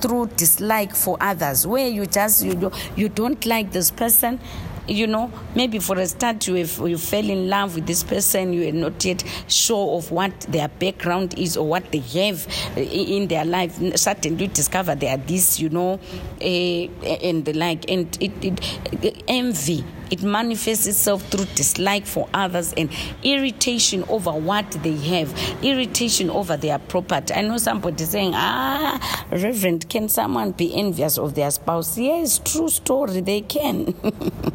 through 0.00 0.26
dislike 0.36 0.94
for 0.94 1.16
others, 1.18 1.66
where 1.66 1.88
you 1.88 2.04
just 2.04 2.44
you, 2.44 2.54
do, 2.54 2.70
you 2.94 3.08
don't 3.08 3.46
like 3.46 3.72
this 3.72 3.90
person 3.90 4.38
you 4.86 5.06
know, 5.06 5.32
maybe 5.54 5.78
for 5.78 5.98
a 5.98 6.06
start 6.06 6.46
you 6.46 6.54
have, 6.54 6.78
you 6.78 6.98
fell 6.98 7.28
in 7.28 7.48
love 7.48 7.74
with 7.74 7.86
this 7.86 8.02
person, 8.02 8.52
you 8.52 8.68
are 8.68 8.72
not 8.72 9.04
yet 9.04 9.24
sure 9.48 9.96
of 9.96 10.10
what 10.10 10.38
their 10.42 10.68
background 10.68 11.38
is 11.38 11.56
or 11.56 11.66
what 11.66 11.90
they 11.90 11.98
have 11.98 12.46
in 12.76 13.28
their 13.28 13.44
life. 13.44 13.78
Suddenly 13.96 14.44
you 14.44 14.50
discover 14.50 14.94
they 14.94 15.08
are 15.08 15.16
this, 15.16 15.58
you 15.60 15.70
know, 15.70 16.00
uh, 16.40 16.44
and 16.44 17.44
the 17.44 17.52
like, 17.54 17.90
and 17.90 18.16
it, 18.20 18.32
it, 18.44 19.22
envy 19.28 19.84
It 20.14 20.22
manifests 20.22 20.86
itself 20.86 21.24
through 21.28 21.46
dislike 21.56 22.06
for 22.06 22.28
others 22.32 22.72
and 22.76 22.88
irritation 23.24 24.04
over 24.08 24.30
what 24.30 24.70
they 24.84 24.94
have, 24.96 25.36
irritation 25.60 26.30
over 26.30 26.56
their 26.56 26.78
property. 26.78 27.34
I 27.34 27.40
know 27.40 27.56
somebody 27.56 28.04
saying, 28.04 28.30
Ah, 28.32 29.26
Reverend, 29.32 29.88
can 29.88 30.08
someone 30.08 30.52
be 30.52 30.72
envious 30.72 31.18
of 31.18 31.34
their 31.34 31.50
spouse? 31.50 31.98
Yes, 31.98 32.38
true 32.38 32.68
story, 32.68 33.22
they 33.22 33.40
can. 33.40 33.92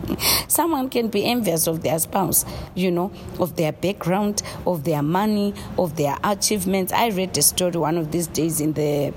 someone 0.47 0.89
can 0.89 1.09
be 1.09 1.25
envious 1.25 1.67
of 1.67 1.83
their 1.83 1.99
spouse, 1.99 2.45
you 2.73 2.89
know, 2.89 3.11
of 3.37 3.57
their 3.57 3.73
background, 3.73 4.41
of 4.65 4.85
their 4.85 5.01
money, 5.01 5.53
of 5.77 5.97
their 5.97 6.15
achievements. 6.23 6.93
I 6.93 7.09
read 7.09 7.37
a 7.37 7.41
story 7.41 7.75
one 7.75 7.97
of 7.97 8.13
these 8.13 8.27
days 8.27 8.61
in 8.61 8.71
the 8.71 9.13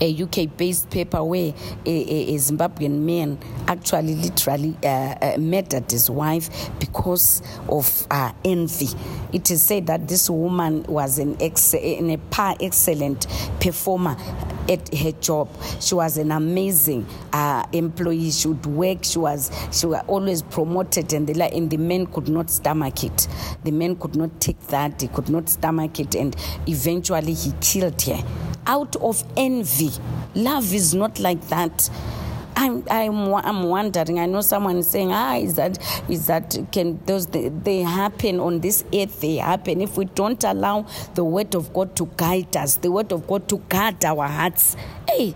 a 0.00 0.22
UK 0.22 0.56
based 0.56 0.90
paper 0.90 1.22
where 1.22 1.52
a, 1.86 1.90
a, 1.90 2.34
a, 2.34 2.38
Zimbabwean 2.38 3.00
man 3.00 3.38
actually 3.68 4.14
literally 4.14 4.76
uh, 4.82 5.14
uh, 5.20 5.36
murdered 5.38 5.90
his 5.90 6.10
wife 6.10 6.70
because 6.78 7.42
of 7.68 8.06
uh, 8.10 8.32
envy. 8.44 8.88
It 9.32 9.50
is 9.50 9.62
said 9.62 9.86
that 9.86 10.08
this 10.08 10.28
woman 10.30 10.82
was 10.84 11.18
an 11.18 11.36
ex- 11.40 11.74
in 11.74 12.10
a 12.10 12.18
par 12.18 12.56
excellent 12.60 13.26
performer 13.60 14.16
at 14.68 14.94
her 14.94 15.12
job. 15.12 15.48
She 15.80 15.94
was 15.94 16.16
an 16.18 16.32
amazing 16.32 17.06
uh, 17.32 17.64
employee. 17.72 18.30
She 18.30 18.48
would 18.48 18.66
work. 18.66 19.04
She 19.04 19.18
was 19.18 19.50
she 19.72 19.86
was 19.86 20.02
always 20.06 20.42
promoted, 20.42 21.12
and 21.12 21.26
the 21.26 21.54
and 21.54 21.70
the 21.70 21.76
men 21.76 22.06
could 22.06 22.28
not 22.28 22.50
stomach 22.50 23.04
it. 23.04 23.28
The 23.64 23.70
men 23.70 23.96
could 23.96 24.16
not 24.16 24.40
take 24.40 24.60
that. 24.68 25.00
He 25.00 25.08
could 25.08 25.28
not 25.28 25.48
stomach 25.48 26.00
it, 26.00 26.14
and 26.14 26.34
eventually 26.66 27.34
he 27.34 27.52
killed 27.60 28.00
her 28.02 28.22
out 28.66 28.96
of 28.96 29.22
envy. 29.36 29.90
Love 30.34 30.72
is 30.72 30.94
not 30.94 31.18
like 31.18 31.48
that. 31.48 31.90
I'm, 32.56 32.84
I'm, 32.90 33.34
I'm 33.34 33.62
wondering. 33.64 34.20
I 34.20 34.26
know 34.26 34.40
someone 34.40 34.82
saying, 34.82 35.12
ah, 35.12 35.36
is 35.36 35.54
that, 35.56 35.78
is 36.08 36.26
that, 36.26 36.56
can 36.72 37.00
those, 37.04 37.26
they, 37.26 37.48
they 37.48 37.80
happen 37.80 38.38
on 38.40 38.60
this 38.60 38.84
earth, 38.94 39.20
they 39.20 39.36
happen. 39.36 39.80
If 39.80 39.96
we 39.96 40.04
don't 40.04 40.42
allow 40.44 40.86
the 41.14 41.24
word 41.24 41.54
of 41.54 41.72
God 41.72 41.96
to 41.96 42.08
guide 42.16 42.56
us, 42.56 42.76
the 42.76 42.90
word 42.90 43.12
of 43.12 43.26
God 43.26 43.48
to 43.48 43.58
guard 43.58 44.04
our 44.04 44.28
hearts, 44.28 44.76
hey, 45.08 45.34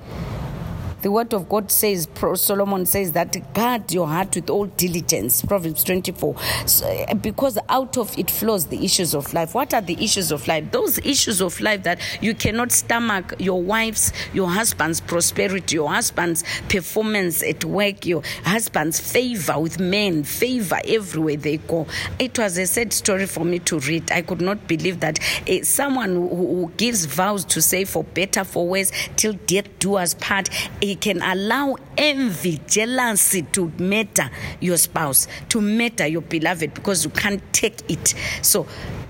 the 1.03 1.11
word 1.11 1.33
of 1.33 1.49
God 1.49 1.71
says, 1.71 2.09
Solomon 2.35 2.87
says 2.87 3.13
that 3.13 3.55
guard 3.55 3.93
your 3.93 4.09
heart 4.09 4.35
with 4.35 4.51
all 4.51 4.67
diligence. 4.67 5.43
Proverbs 5.43 5.85
24. 5.85 6.37
So, 6.67 6.87
eh, 6.87 7.15
because 7.15 7.59
out 7.69 7.97
of 7.97 8.17
it 8.19 8.31
flows 8.31 8.67
the 8.67 8.85
issues 8.85 9.15
of 9.15 9.33
life. 9.33 9.55
What 9.55 9.75
are 9.75 9.81
the 9.81 10.03
issues 10.03 10.33
of 10.33 10.47
life? 10.49 10.71
Those 10.73 10.99
issues 10.99 11.41
of 11.41 11.61
life 11.61 11.83
that 11.85 12.01
you 12.21 12.35
cannot 12.35 12.73
stomach 12.73 13.35
your 13.39 13.63
wife's, 13.63 14.13
your 14.33 14.49
husband's 14.49 15.01
prosperity, 15.01 15.77
your 15.77 15.89
husband's 15.89 16.45
performance 16.69 17.43
at 17.43 17.65
work, 17.65 18.05
your 18.05 18.23
husband's 18.45 19.01
favor 19.01 19.59
with 19.59 19.79
men, 19.79 20.25
favor 20.25 20.81
everywhere 20.85 21.37
they 21.37 21.59
go. 21.59 21.87
It 22.19 22.39
was 22.39 22.59
a 22.59 22.67
sad 22.67 22.93
story 22.93 23.27
for 23.27 23.45
me 23.45 23.61
to 23.61 23.79
read. 23.81 24.11
I 24.11 24.23
could 24.23 24.41
not 24.41 24.67
believe 24.67 25.01
that 25.01 25.19
uh, 25.49 25.63
someone 25.63 26.15
who, 26.15 26.29
who, 26.29 26.73
gives 26.77 27.07
vows 27.07 27.45
to 27.45 27.63
say 27.63 27.85
for 27.85 28.05
better, 28.05 28.45
for 28.45 28.67
worse, 28.69 28.93
till 29.17 29.33
death 29.47 29.67
do 29.79 29.95
us 29.95 30.15
part 30.15 30.49
he 30.89 30.97
can 30.97 31.21
allow 31.21 31.77
envy, 31.99 32.59
jealousy 32.67 33.43
to 33.43 33.71
matter 33.79 34.31
your 34.59 34.79
spouse, 34.79 35.29
to 35.51 35.61
matter 35.61 36.07
your 36.07 36.23
beloved, 36.23 36.73
because 36.73 37.05
you 37.05 37.11
can't 37.11 37.43
take 37.53 37.83
it. 37.91 38.15
So, 38.41 38.67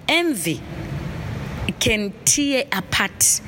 envy 0.09 0.61
can 1.79 2.13
tear 2.25 2.65
apart 2.73 3.41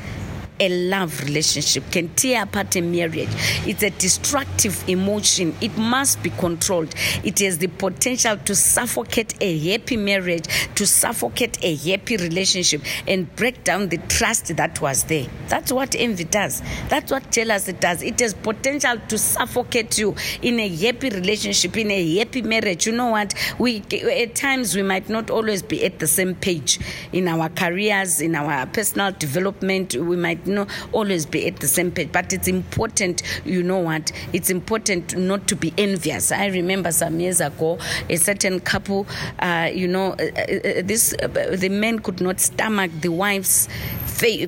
a 0.60 0.68
love 0.68 1.20
relationship, 1.24 1.90
can 1.90 2.08
tear 2.14 2.42
apart 2.42 2.76
a 2.76 2.80
marriage. 2.80 3.30
It's 3.66 3.82
a 3.82 3.90
destructive 3.90 4.88
emotion. 4.88 5.56
It 5.60 5.76
must 5.76 6.22
be 6.22 6.30
controlled. 6.30 6.94
It 7.24 7.38
has 7.40 7.58
the 7.58 7.68
potential 7.68 8.36
to 8.36 8.54
suffocate 8.54 9.34
a 9.40 9.58
happy 9.70 9.96
marriage, 9.96 10.44
to 10.74 10.86
suffocate 10.86 11.58
a 11.64 11.74
happy 11.74 12.16
relationship, 12.16 12.82
and 13.08 13.34
break 13.36 13.64
down 13.64 13.88
the 13.88 13.98
trust 13.98 14.54
that 14.56 14.80
was 14.80 15.04
there. 15.04 15.26
That's 15.48 15.72
what 15.72 15.94
envy 15.94 16.24
does. 16.24 16.62
That's 16.88 17.10
what 17.10 17.30
jealousy 17.30 17.72
does. 17.72 18.02
It 18.02 18.20
has 18.20 18.34
potential 18.34 18.98
to 19.08 19.18
suffocate 19.18 19.98
you 19.98 20.14
in 20.42 20.60
a 20.60 20.68
happy 20.68 21.08
relationship, 21.10 21.76
in 21.76 21.90
a 21.90 22.18
happy 22.18 22.42
marriage. 22.42 22.86
You 22.86 22.92
know 22.92 23.08
what? 23.08 23.34
We 23.58 23.82
at 24.02 24.34
times 24.34 24.76
we 24.76 24.82
might 24.82 25.08
not 25.08 25.30
always 25.30 25.62
be 25.62 25.84
at 25.84 25.98
the 25.98 26.06
same 26.06 26.34
page 26.34 26.78
in 27.12 27.28
our 27.28 27.48
careers, 27.48 28.20
in 28.20 28.34
our 28.34 28.66
personal 28.66 29.12
development. 29.12 29.94
We 29.94 30.16
might 30.16 30.46
not 30.50 30.68
always 30.92 31.26
be 31.26 31.46
at 31.46 31.56
the 31.60 31.68
same 31.68 31.90
page. 31.90 32.10
But 32.12 32.32
it's 32.32 32.48
important, 32.48 33.22
you 33.44 33.62
know 33.62 33.78
what? 33.78 34.12
It's 34.32 34.50
important 34.50 35.16
not 35.16 35.46
to 35.48 35.56
be 35.56 35.72
envious. 35.78 36.32
I 36.32 36.46
remember 36.46 36.92
some 36.92 37.20
years 37.20 37.40
ago, 37.40 37.78
a 38.08 38.16
certain 38.16 38.60
couple, 38.60 39.06
uh, 39.38 39.70
you 39.72 39.88
know, 39.88 40.12
uh, 40.12 40.24
uh, 40.24 40.82
this 40.84 41.14
uh, 41.22 41.56
the 41.56 41.68
men 41.68 41.98
could 41.98 42.20
not 42.20 42.40
stomach 42.40 42.90
the 43.00 43.08
wife's 43.10 43.68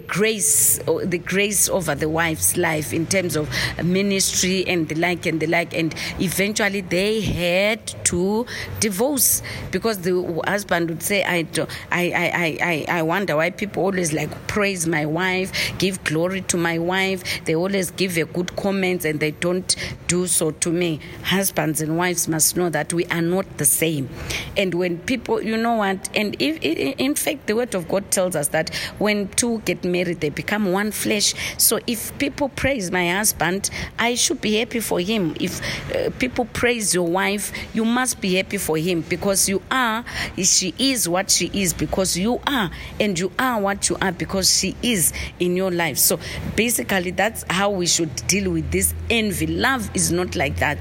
grace, 0.07 0.79
the 1.05 1.19
grace 1.25 1.69
over 1.69 1.95
the 1.95 2.09
wife's 2.09 2.57
life 2.57 2.93
in 2.93 3.07
terms 3.07 3.37
of 3.37 3.49
ministry 3.83 4.67
and 4.67 4.89
the 4.89 4.95
like 4.97 5.25
and 5.25 5.41
the 5.41 5.47
like, 5.47 5.73
and 5.75 5.95
eventually 6.21 6.83
they 6.83 7.21
had 7.21 7.87
to 8.05 8.45
divorce 8.81 9.43
because 9.71 9.99
the 9.99 10.43
husband 10.47 10.89
would 10.91 11.03
say, 11.03 11.23
"I, 11.25 11.47
I, 11.91 12.03
I, 12.13 12.59
I, 12.61 12.99
I 12.99 13.03
wonder 13.03 13.37
why 13.37 13.51
people 13.51 13.85
always 13.85 14.13
like 14.13 14.31
praise 14.47 14.87
my 14.87 15.07
wife, 15.07 15.53
give 15.79 15.92
glory 16.05 16.43
to 16.43 16.57
my 16.57 16.79
wife. 16.79 17.45
They 17.45 17.55
always 17.55 17.91
give 17.91 18.17
a 18.17 18.25
good 18.25 18.55
comments, 18.57 19.05
and 19.05 19.21
they 19.21 19.33
don't 19.33 19.75
do 20.07 20.27
so 20.27 20.51
to 20.51 20.71
me." 20.71 21.01
Husbands 21.25 21.81
and 21.81 21.97
wives 21.97 22.29
must 22.29 22.57
know 22.57 22.71
that 22.71 22.93
we 22.93 23.05
are 23.07 23.23
not 23.23 23.59
the 23.59 23.65
same, 23.65 24.09
and 24.57 24.75
when 24.75 24.99
people, 24.99 25.43
you 25.43 25.57
know 25.57 25.75
what, 25.75 26.09
and 26.15 26.37
if, 26.41 26.59
in 26.63 27.15
fact, 27.15 27.47
the 27.47 27.57
word 27.57 27.75
of 27.75 27.89
God 27.89 28.11
tells 28.11 28.37
us 28.37 28.49
that 28.49 28.75
when 28.99 29.29
two 29.29 29.61
get 29.65 29.85
married, 29.85 30.21
they 30.21 30.31
become 30.31 30.73
one 30.73 30.93
flesh. 30.93 31.35
So 31.59 31.81
if 31.87 32.17
people 32.19 32.49
praise 32.51 32.91
my 32.91 33.11
husband, 33.11 33.71
I 33.99 34.15
should 34.15 34.41
be 34.41 34.57
happy 34.57 34.81
for 34.81 35.01
him. 35.01 35.35
If 35.41 35.61
uh, 35.95 36.11
people 36.19 36.45
praise 36.45 36.95
your 36.95 37.09
wife, 37.09 37.53
you 37.75 37.85
must 37.85 38.21
be 38.21 38.35
happy 38.35 38.59
for 38.59 38.77
him 38.77 39.01
because 39.03 39.49
you 39.49 39.63
are, 39.71 40.05
she 40.39 40.75
is 40.79 41.09
what 41.09 41.31
she 41.31 41.51
is 41.53 41.73
because 41.73 42.17
you 42.17 42.41
are, 42.47 42.71
and 43.01 43.19
you 43.19 43.33
are 43.39 43.61
what 43.61 43.89
you 43.89 43.97
are 44.01 44.13
because 44.13 44.57
she 44.57 44.77
is 44.83 45.13
in 45.41 45.57
your 45.57 45.72
life. 45.73 45.99
So 45.99 46.19
basically, 46.57 47.11
that's 47.11 47.45
how 47.49 47.71
we 47.71 47.87
should 47.87 48.15
deal 48.27 48.51
with 48.53 48.71
this 48.71 48.95
envy. 49.11 49.47
Love 49.47 49.91
is 49.95 50.13
not 50.13 50.37
like 50.37 50.57
that. 50.59 50.79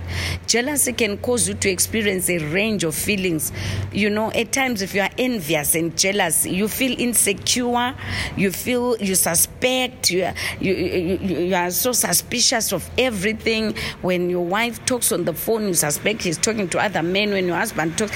Jealousy 0.47 0.93
can 0.93 1.17
cause 1.17 1.47
you 1.47 1.53
to 1.55 1.69
experience 1.69 2.29
a 2.29 2.37
range 2.53 2.83
of 2.83 2.95
feelings. 2.95 3.51
You 3.91 4.09
know, 4.09 4.31
at 4.31 4.51
times, 4.51 4.81
if 4.81 4.93
you 4.93 5.01
are 5.01 5.09
envious 5.17 5.75
and 5.75 5.97
jealous, 5.97 6.45
you 6.45 6.67
feel 6.67 6.99
insecure, 6.99 7.95
you 8.35 8.51
feel 8.51 8.97
you 8.97 9.15
suspect, 9.15 10.11
you 10.11 10.25
are, 10.25 10.33
you, 10.59 10.73
you, 10.73 11.45
you 11.47 11.55
are 11.55 11.71
so 11.71 11.91
suspicious 11.91 12.71
of 12.73 12.89
everything. 12.97 13.75
When 14.01 14.29
your 14.29 14.45
wife 14.45 14.83
talks 14.85 15.11
on 15.11 15.25
the 15.25 15.33
phone, 15.33 15.67
you 15.67 15.73
suspect 15.73 16.23
he's 16.23 16.37
talking 16.37 16.69
to 16.69 16.79
other 16.79 17.03
men. 17.03 17.31
When 17.31 17.47
your 17.47 17.57
husband 17.57 17.97
talks, 17.97 18.11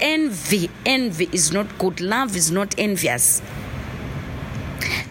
envy, 0.00 0.70
envy 0.84 1.28
is 1.32 1.52
not 1.52 1.78
good. 1.78 2.00
Love 2.00 2.36
is 2.36 2.50
not 2.50 2.74
envious. 2.78 3.42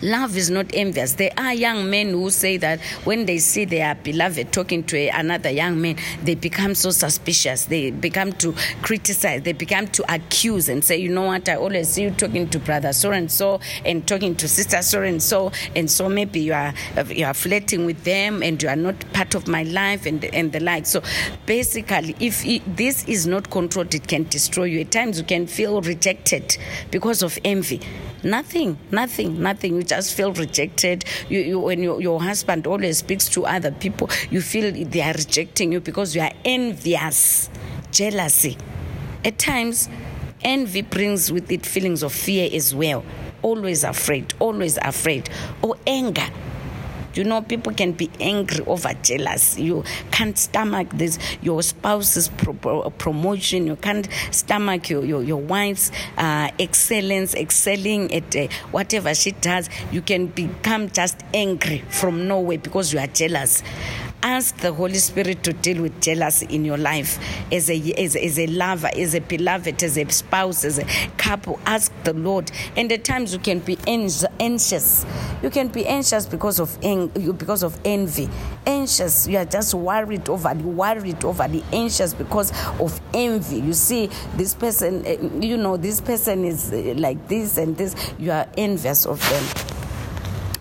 Love 0.05 0.37
is 0.37 0.51
not 0.51 0.67
envious. 0.71 1.13
There 1.13 1.31
are 1.35 1.51
young 1.51 1.89
men 1.89 2.09
who 2.09 2.29
say 2.29 2.57
that 2.57 2.79
when 3.05 3.25
they 3.25 3.39
see 3.39 3.65
their 3.65 3.95
beloved 3.95 4.53
talking 4.53 4.83
to 4.83 5.07
another 5.07 5.49
young 5.49 5.81
man, 5.81 5.97
they 6.23 6.35
become 6.35 6.75
so 6.75 6.91
suspicious. 6.91 7.65
They 7.65 7.89
become 7.89 8.31
to 8.33 8.53
criticize. 8.83 9.41
They 9.41 9.53
become 9.53 9.87
to 9.87 10.13
accuse 10.13 10.69
and 10.69 10.85
say, 10.85 10.97
you 10.97 11.09
know 11.09 11.23
what, 11.23 11.49
I 11.49 11.55
always 11.55 11.89
see 11.89 12.03
you 12.03 12.11
talking 12.11 12.47
to 12.49 12.59
brother 12.59 12.93
so 12.93 13.11
and 13.13 13.31
so 13.31 13.59
and 13.83 14.07
talking 14.07 14.35
to 14.35 14.47
sister 14.47 14.83
so 14.83 15.01
and 15.01 15.23
so, 15.23 15.51
and 15.75 15.89
so 15.89 16.07
maybe 16.07 16.39
you 16.39 16.53
are 16.53 16.75
you 17.07 17.25
are 17.25 17.33
flirting 17.33 17.87
with 17.87 18.03
them 18.03 18.43
and 18.43 18.61
you 18.61 18.69
are 18.69 18.75
not 18.75 19.11
part 19.11 19.33
of 19.33 19.47
my 19.47 19.63
life 19.63 20.05
and 20.05 20.23
and 20.25 20.51
the 20.51 20.59
like. 20.59 20.85
So 20.85 21.01
basically, 21.47 22.15
if 22.19 22.45
it, 22.45 22.61
this 22.77 23.07
is 23.07 23.25
not 23.25 23.49
controlled, 23.49 23.95
it 23.95 24.07
can 24.07 24.25
destroy 24.25 24.65
you. 24.65 24.81
At 24.81 24.91
times, 24.91 25.17
you 25.17 25.25
can 25.25 25.47
feel 25.47 25.81
rejected 25.81 26.57
because 26.91 27.23
of 27.23 27.39
envy. 27.43 27.81
Nothing, 28.23 28.77
nothing, 28.91 29.41
nothing. 29.41 29.75
You 29.75 29.83
just 29.95 30.15
feel 30.15 30.33
rejected. 30.33 31.05
You, 31.29 31.39
you 31.39 31.59
when 31.59 31.81
you, 31.81 31.99
your 31.99 32.21
husband 32.21 32.67
always 32.67 32.99
speaks 32.99 33.29
to 33.29 33.45
other 33.45 33.71
people, 33.71 34.09
you 34.29 34.41
feel 34.41 34.71
they 34.71 35.01
are 35.01 35.13
rejecting 35.13 35.71
you 35.71 35.79
because 35.79 36.15
you 36.15 36.21
are 36.21 36.31
envious, 36.43 37.49
jealousy. 37.91 38.57
At 39.23 39.37
times, 39.37 39.89
envy 40.41 40.81
brings 40.81 41.31
with 41.31 41.51
it 41.51 41.65
feelings 41.65 42.03
of 42.03 42.13
fear 42.13 42.49
as 42.53 42.75
well. 42.75 43.03
Always 43.41 43.83
afraid, 43.83 44.33
always 44.39 44.77
afraid, 44.77 45.29
or 45.61 45.75
anger 45.85 46.27
you 47.15 47.23
know, 47.23 47.41
people 47.41 47.73
can 47.73 47.91
be 47.91 48.09
angry 48.19 48.63
over 48.65 48.93
jealous. 49.01 49.57
You 49.57 49.83
can't 50.11 50.37
stomach 50.37 50.89
this, 50.93 51.17
your 51.41 51.61
spouse's 51.63 52.29
pro- 52.29 52.89
promotion. 52.91 53.67
You 53.67 53.75
can't 53.75 54.07
stomach 54.31 54.89
your, 54.89 55.03
your, 55.05 55.23
your 55.23 55.41
wife's 55.41 55.91
uh, 56.17 56.51
excellence, 56.59 57.33
excelling 57.35 58.13
at 58.13 58.35
uh, 58.35 58.47
whatever 58.71 59.13
she 59.13 59.31
does. 59.31 59.69
You 59.91 60.01
can 60.01 60.27
become 60.27 60.89
just 60.89 61.17
angry 61.33 61.83
from 61.89 62.27
nowhere 62.27 62.57
because 62.57 62.93
you 62.93 62.99
are 62.99 63.07
jealous. 63.07 63.63
Ask 64.25 64.57
the 64.57 64.73
Holy 64.73 64.95
Spirit 64.95 65.43
to 65.43 65.53
deal 65.53 65.83
with 65.83 66.01
jealousy 66.01 66.47
in 66.49 66.65
your 66.65 66.77
life 66.77 67.19
as 67.51 67.69
a, 67.69 67.93
as, 67.93 68.15
as 68.15 68.39
a 68.39 68.47
lover, 68.47 68.89
as 68.95 69.13
a 69.13 69.21
beloved, 69.21 69.83
as 69.83 69.97
a 69.99 70.09
spouse, 70.09 70.65
as 70.65 70.79
a 70.79 70.85
couple. 71.17 71.59
Ask 71.67 71.91
the 72.03 72.13
Lord. 72.13 72.51
And 72.75 72.91
at 72.91 73.03
times 73.03 73.33
you 73.33 73.39
can 73.39 73.59
be 73.59 73.77
anxious. 73.87 75.05
You 75.43 75.51
can 75.51 75.67
be 75.67 75.85
anxious 75.85 76.25
because 76.25 76.59
of 76.59 76.75
because 77.37 77.61
of 77.61 77.79
envy. 77.85 78.27
Anxious, 78.65 79.27
you 79.27 79.37
are 79.37 79.45
just 79.45 79.75
worried 79.75 80.27
over 80.27 80.53
the 80.55 80.63
worried 80.63 81.23
over 81.23 81.47
the 81.47 81.63
anxious 81.71 82.15
because 82.15 82.51
of 82.79 82.99
envy. 83.13 83.57
You 83.57 83.73
see, 83.73 84.09
this 84.35 84.55
person, 84.55 85.05
eh, 85.05 85.17
you 85.39 85.55
know, 85.55 85.77
this 85.77 86.01
person 86.01 86.45
is 86.45 86.73
eh, 86.73 86.95
like 86.97 87.27
this 87.27 87.59
and 87.59 87.77
this. 87.77 87.95
You 88.17 88.31
are 88.31 88.47
envious 88.57 89.05
of 89.05 89.19
them. 89.29 89.84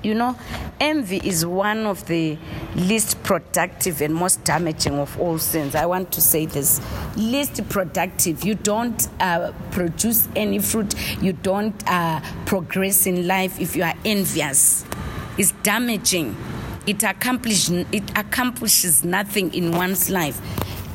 You 0.05 0.15
know, 0.15 0.37
envy 0.81 1.17
is 1.25 1.47
one 1.47 1.87
of 1.87 2.07
the 2.07 2.37
least 2.77 3.23
productive 3.23 4.03
and 4.03 4.15
most 4.15 4.45
damaging 4.45 4.99
of 4.99 5.19
all 5.19 5.39
sins. 5.39 5.75
I 5.75 5.87
want 5.87 6.13
to 6.13 6.21
say 6.21 6.45
this 6.45 6.79
least 7.17 7.67
productive. 7.71 8.45
You 8.45 8.55
don't 8.55 9.09
uh, 9.19 9.53
produce 9.71 10.29
any 10.37 10.59
fruit, 10.59 10.95
you 11.23 11.33
don't 11.33 11.83
uh, 11.91 12.21
progress 12.45 13.07
in 13.07 13.27
life 13.27 13.59
if 13.59 13.75
you 13.77 13.83
are 13.83 13.95
envious. 14.05 14.85
It's 15.39 15.53
damaging. 15.63 16.37
It, 16.87 17.03
accomplish, 17.03 17.71
it 17.71 18.11
accomplishes 18.15 19.05
nothing 19.05 19.55
in 19.55 19.73
one's 19.73 20.11
life 20.11 20.39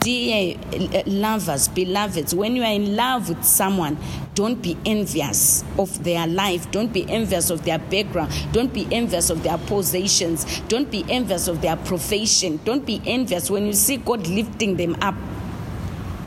dear 0.09 0.57
lovers, 1.05 1.67
beloveds, 1.67 2.33
when 2.33 2.55
you 2.55 2.63
are 2.63 2.73
in 2.73 2.95
love 2.95 3.29
with 3.29 3.43
someone, 3.43 3.95
don't 4.33 4.59
be 4.59 4.75
envious 4.83 5.63
of 5.77 6.03
their 6.03 6.25
life. 6.25 6.71
Don't 6.71 6.91
be 6.91 7.07
envious 7.07 7.51
of 7.51 7.63
their 7.63 7.77
background. 7.77 8.31
Don't 8.51 8.73
be 8.73 8.87
envious 8.91 9.29
of 9.29 9.43
their 9.43 9.59
possessions. 9.59 10.61
Don't 10.61 10.89
be 10.89 11.05
envious 11.09 11.47
of 11.47 11.61
their 11.61 11.75
profession. 11.77 12.59
Don't 12.65 12.87
be 12.87 12.99
envious 13.05 13.51
when 13.51 13.67
you 13.67 13.73
see 13.73 13.97
God 13.97 14.25
lifting 14.27 14.77
them 14.77 14.95
up. 14.99 15.13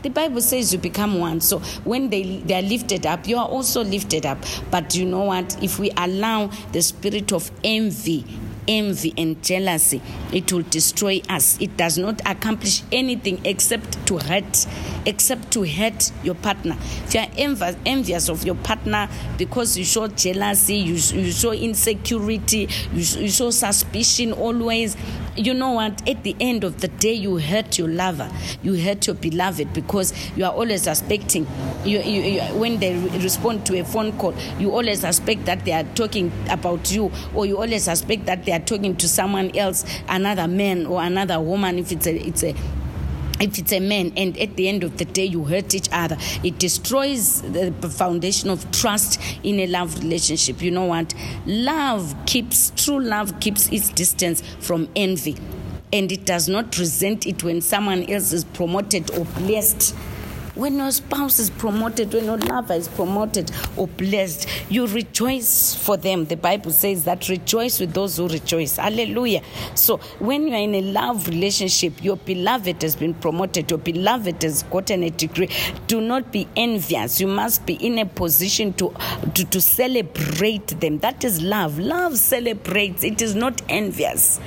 The 0.03 0.09
Bible 0.09 0.41
says 0.41 0.71
you 0.71 0.79
become 0.79 1.19
one. 1.19 1.41
So 1.41 1.59
when 1.83 2.09
they, 2.09 2.37
they 2.37 2.55
are 2.55 2.61
lifted 2.61 3.05
up, 3.05 3.27
you 3.27 3.37
are 3.37 3.47
also 3.47 3.83
lifted 3.83 4.25
up. 4.25 4.37
But 4.71 4.95
you 4.95 5.05
know 5.05 5.25
what? 5.25 5.61
If 5.61 5.77
we 5.79 5.91
allow 5.91 6.47
the 6.71 6.81
spirit 6.81 7.33
of 7.33 7.51
envy 7.65 8.25
envy 8.67 9.13
and 9.17 9.41
jealousy, 9.43 10.01
it 10.31 10.51
will 10.51 10.63
destroy 10.63 11.21
us. 11.29 11.59
It 11.61 11.77
does 11.77 11.97
not 11.97 12.21
accomplish 12.25 12.83
anything 12.91 13.41
except 13.45 14.05
to 14.07 14.17
hurt, 14.17 14.65
except 15.05 15.51
to 15.51 15.63
hurt 15.63 16.11
your 16.23 16.35
partner. 16.35 16.75
If 17.05 17.13
you 17.13 17.19
are 17.21 17.75
envious 17.85 18.29
of 18.29 18.45
your 18.45 18.55
partner 18.55 19.09
because 19.37 19.77
you 19.77 19.85
show 19.85 20.07
jealousy, 20.07 20.75
you, 20.75 20.93
you 20.93 21.31
show 21.31 21.51
insecurity, 21.51 22.67
you, 22.93 23.21
you 23.21 23.29
show 23.29 23.49
suspicion 23.49 24.33
always, 24.33 24.95
you 25.35 25.53
know 25.53 25.71
what? 25.71 26.07
At 26.07 26.23
the 26.23 26.35
end 26.39 26.63
of 26.63 26.81
the 26.81 26.87
day, 26.87 27.13
you 27.13 27.37
hurt 27.37 27.77
your 27.77 27.87
lover, 27.87 28.29
you 28.61 28.75
hurt 28.75 29.07
your 29.07 29.15
beloved 29.15 29.73
because 29.73 30.13
you 30.35 30.45
are 30.45 30.51
always 30.51 30.83
suspecting. 30.83 31.47
You, 31.83 31.99
you, 31.99 32.21
you, 32.21 32.41
when 32.57 32.79
they 32.79 32.95
respond 33.19 33.65
to 33.67 33.79
a 33.79 33.83
phone 33.83 34.17
call, 34.17 34.33
you 34.59 34.71
always 34.71 35.01
suspect 35.01 35.45
that 35.45 35.65
they 35.65 35.73
are 35.73 35.83
talking 35.95 36.31
about 36.49 36.91
you, 36.91 37.11
or 37.33 37.45
you 37.45 37.57
always 37.57 37.83
suspect 37.83 38.25
that 38.25 38.45
they 38.45 38.51
are 38.51 38.59
talking 38.59 38.95
to 38.97 39.07
someone 39.07 39.55
else, 39.55 39.85
another 40.07 40.47
man 40.47 40.85
or 40.85 41.01
another 41.01 41.39
woman. 41.39 41.79
If 41.79 41.91
it's 41.91 42.07
a, 42.07 42.15
it's 42.15 42.43
a 42.43 42.55
if 43.43 43.59
it's 43.59 43.73
a 43.73 43.79
man 43.79 44.13
and 44.15 44.37
at 44.39 44.55
the 44.55 44.67
end 44.69 44.83
of 44.83 44.97
the 44.97 45.05
day 45.05 45.25
you 45.25 45.43
hurt 45.43 45.75
each 45.75 45.89
other 45.91 46.17
it 46.43 46.57
destroys 46.59 47.41
the 47.41 47.71
foundation 47.89 48.49
of 48.49 48.69
trust 48.71 49.19
in 49.43 49.59
a 49.59 49.67
love 49.67 49.99
relationship. 49.99 50.61
You 50.61 50.71
know 50.71 50.85
what? 50.85 51.13
Love 51.45 52.15
keeps 52.25 52.71
true 52.75 52.99
love 52.99 53.39
keeps 53.39 53.71
its 53.71 53.89
distance 53.89 54.41
from 54.59 54.87
envy. 54.95 55.35
And 55.91 56.11
it 56.11 56.25
does 56.25 56.49
not 56.49 56.77
resent 56.77 57.27
it 57.27 57.43
when 57.43 57.61
someone 57.61 58.09
else 58.09 58.31
is 58.31 58.43
promoted 58.45 59.11
or 59.11 59.25
blessed 59.25 59.95
when 60.55 60.77
your 60.77 60.91
spouse 60.91 61.39
is 61.39 61.49
promoted, 61.49 62.13
when 62.13 62.25
your 62.25 62.37
lover 62.37 62.73
is 62.73 62.87
promoted 62.87 63.51
or 63.75 63.87
blessed, 63.87 64.47
you 64.69 64.85
rejoice 64.87 65.73
for 65.75 65.97
them. 65.97 66.25
The 66.25 66.37
Bible 66.37 66.71
says 66.71 67.05
that 67.05 67.29
rejoice 67.29 67.79
with 67.79 67.93
those 67.93 68.17
who 68.17 68.27
rejoice. 68.27 68.77
Hallelujah. 68.77 69.41
So 69.75 69.97
when 70.19 70.47
you 70.47 70.53
are 70.53 70.61
in 70.61 70.75
a 70.75 70.81
love 70.81 71.27
relationship, 71.27 72.03
your 72.03 72.17
beloved 72.17 72.81
has 72.81 72.95
been 72.95 73.13
promoted, 73.15 73.71
your 73.71 73.79
beloved 73.79 74.43
has 74.43 74.63
gotten 74.63 75.03
a 75.03 75.09
degree. 75.09 75.49
Do 75.87 76.01
not 76.01 76.31
be 76.31 76.47
envious. 76.55 77.19
You 77.19 77.27
must 77.27 77.65
be 77.65 77.73
in 77.73 77.97
a 77.99 78.05
position 78.05 78.73
to, 78.73 78.93
to, 79.33 79.45
to 79.45 79.61
celebrate 79.61 80.79
them. 80.79 80.99
That 80.99 81.23
is 81.23 81.41
love. 81.41 81.79
Love 81.79 82.17
celebrates, 82.17 83.03
it 83.03 83.21
is 83.21 83.35
not 83.35 83.61
envious. 83.69 84.39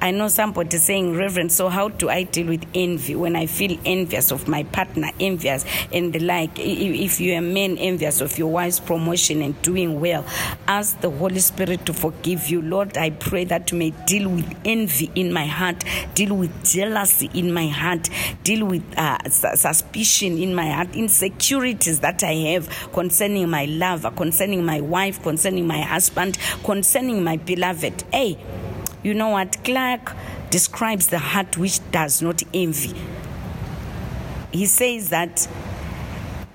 I 0.00 0.12
know 0.12 0.28
somebody 0.28 0.78
saying, 0.78 1.16
Reverend, 1.16 1.50
so 1.50 1.68
how 1.68 1.88
do 1.88 2.08
I 2.08 2.22
deal 2.22 2.46
with 2.46 2.64
envy 2.72 3.16
when 3.16 3.34
I 3.34 3.46
feel 3.46 3.76
envious 3.84 4.30
of 4.30 4.46
my 4.46 4.62
partner, 4.62 5.10
envious 5.18 5.64
and 5.92 6.12
the 6.12 6.20
like? 6.20 6.52
If 6.56 7.20
you're 7.20 7.38
a 7.38 7.42
man 7.42 7.76
envious 7.78 8.20
of 8.20 8.38
your 8.38 8.50
wife's 8.52 8.78
promotion 8.78 9.42
and 9.42 9.60
doing 9.62 10.00
well, 10.00 10.24
ask 10.68 11.00
the 11.00 11.10
Holy 11.10 11.40
Spirit 11.40 11.84
to 11.86 11.92
forgive 11.92 12.48
you. 12.48 12.62
Lord, 12.62 12.96
I 12.96 13.10
pray 13.10 13.44
that 13.46 13.72
you 13.72 13.78
may 13.78 13.90
deal 14.06 14.28
with 14.28 14.56
envy 14.64 15.10
in 15.16 15.32
my 15.32 15.46
heart, 15.46 15.84
deal 16.14 16.36
with 16.36 16.64
jealousy 16.64 17.28
in 17.34 17.52
my 17.52 17.66
heart, 17.66 18.08
deal 18.44 18.66
with 18.66 18.84
uh, 18.96 19.18
suspicion 19.28 20.38
in 20.38 20.54
my 20.54 20.70
heart, 20.70 20.94
insecurities 20.94 21.98
that 22.00 22.22
I 22.22 22.34
have 22.52 22.92
concerning 22.92 23.48
my 23.50 23.64
lover, 23.64 24.12
concerning 24.12 24.64
my 24.64 24.80
wife, 24.80 25.20
concerning 25.24 25.66
my 25.66 25.80
husband, 25.80 26.38
concerning 26.62 27.24
my 27.24 27.36
beloved. 27.36 28.04
Hey, 28.12 28.38
you 29.02 29.14
know 29.14 29.28
what? 29.30 29.62
Clark 29.64 30.14
describes 30.50 31.08
the 31.08 31.18
heart 31.18 31.56
which 31.56 31.80
does 31.90 32.22
not 32.22 32.42
envy. 32.52 32.94
He 34.52 34.66
says 34.66 35.10
that 35.10 35.46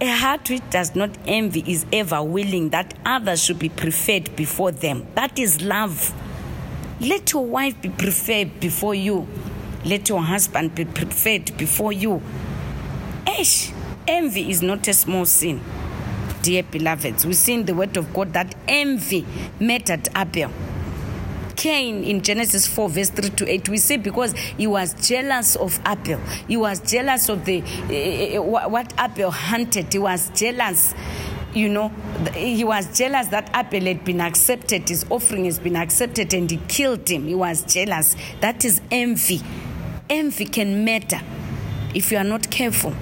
a 0.01 0.07
heart 0.07 0.49
which 0.49 0.67
does 0.69 0.95
not 0.95 1.11
envy 1.25 1.63
is 1.65 1.85
ever 1.93 2.21
willing 2.21 2.69
that 2.69 2.93
others 3.05 3.43
should 3.43 3.59
be 3.59 3.69
preferred 3.69 4.35
before 4.35 4.71
them. 4.71 5.07
That 5.15 5.39
is 5.39 5.61
love. 5.61 6.13
Let 6.99 7.31
your 7.31 7.45
wife 7.45 7.81
be 7.81 7.89
preferred 7.89 8.59
before 8.59 8.95
you. 8.95 9.27
Let 9.85 10.09
your 10.09 10.21
husband 10.21 10.75
be 10.75 10.85
preferred 10.85 11.55
before 11.57 11.93
you. 11.93 12.21
Ash, 13.27 13.71
envy 14.07 14.49
is 14.49 14.61
not 14.61 14.87
a 14.87 14.93
small 14.93 15.25
sin. 15.25 15.61
Dear 16.41 16.63
beloveds, 16.63 17.25
we 17.25 17.33
see 17.33 17.53
in 17.53 17.65
the 17.65 17.73
word 17.73 17.95
of 17.95 18.13
God 18.13 18.33
that 18.33 18.53
envy 18.67 19.25
met 19.59 19.89
at 19.89 20.09
Abel. 20.17 20.51
Cain 21.63 22.03
in 22.03 22.21
Genesis 22.21 22.67
4, 22.67 22.89
verse 22.89 23.09
3 23.09 23.29
to 23.29 23.49
8, 23.49 23.69
we 23.69 23.77
see 23.77 23.95
because 23.95 24.33
he 24.57 24.67
was 24.67 24.93
jealous 24.95 25.55
of 25.55 25.79
Abel. 25.87 26.19
He 26.45 26.57
was 26.57 26.81
jealous 26.81 27.29
of 27.29 27.45
the 27.45 27.61
uh, 27.61 28.41
what 28.41 28.93
Abel 28.99 29.31
hunted. 29.31 29.93
He 29.93 29.97
was 29.97 30.29
jealous 30.31 30.93
you 31.53 31.69
know, 31.69 31.89
he 32.33 32.63
was 32.65 32.97
jealous 32.97 33.27
that 33.27 33.49
Abel 33.55 33.85
had 33.87 34.03
been 34.03 34.19
accepted, 34.19 34.89
his 34.89 35.05
offering 35.09 35.45
has 35.45 35.59
been 35.59 35.77
accepted, 35.77 36.33
and 36.33 36.51
he 36.51 36.57
killed 36.67 37.07
him. 37.07 37.27
He 37.27 37.35
was 37.35 37.63
jealous. 37.63 38.15
That 38.41 38.65
is 38.65 38.81
envy. 38.91 39.39
Envy 40.09 40.45
can 40.45 40.83
matter 40.83 41.21
if 41.93 42.11
you 42.11 42.17
are 42.17 42.23
not 42.25 42.49
careful 42.49 42.93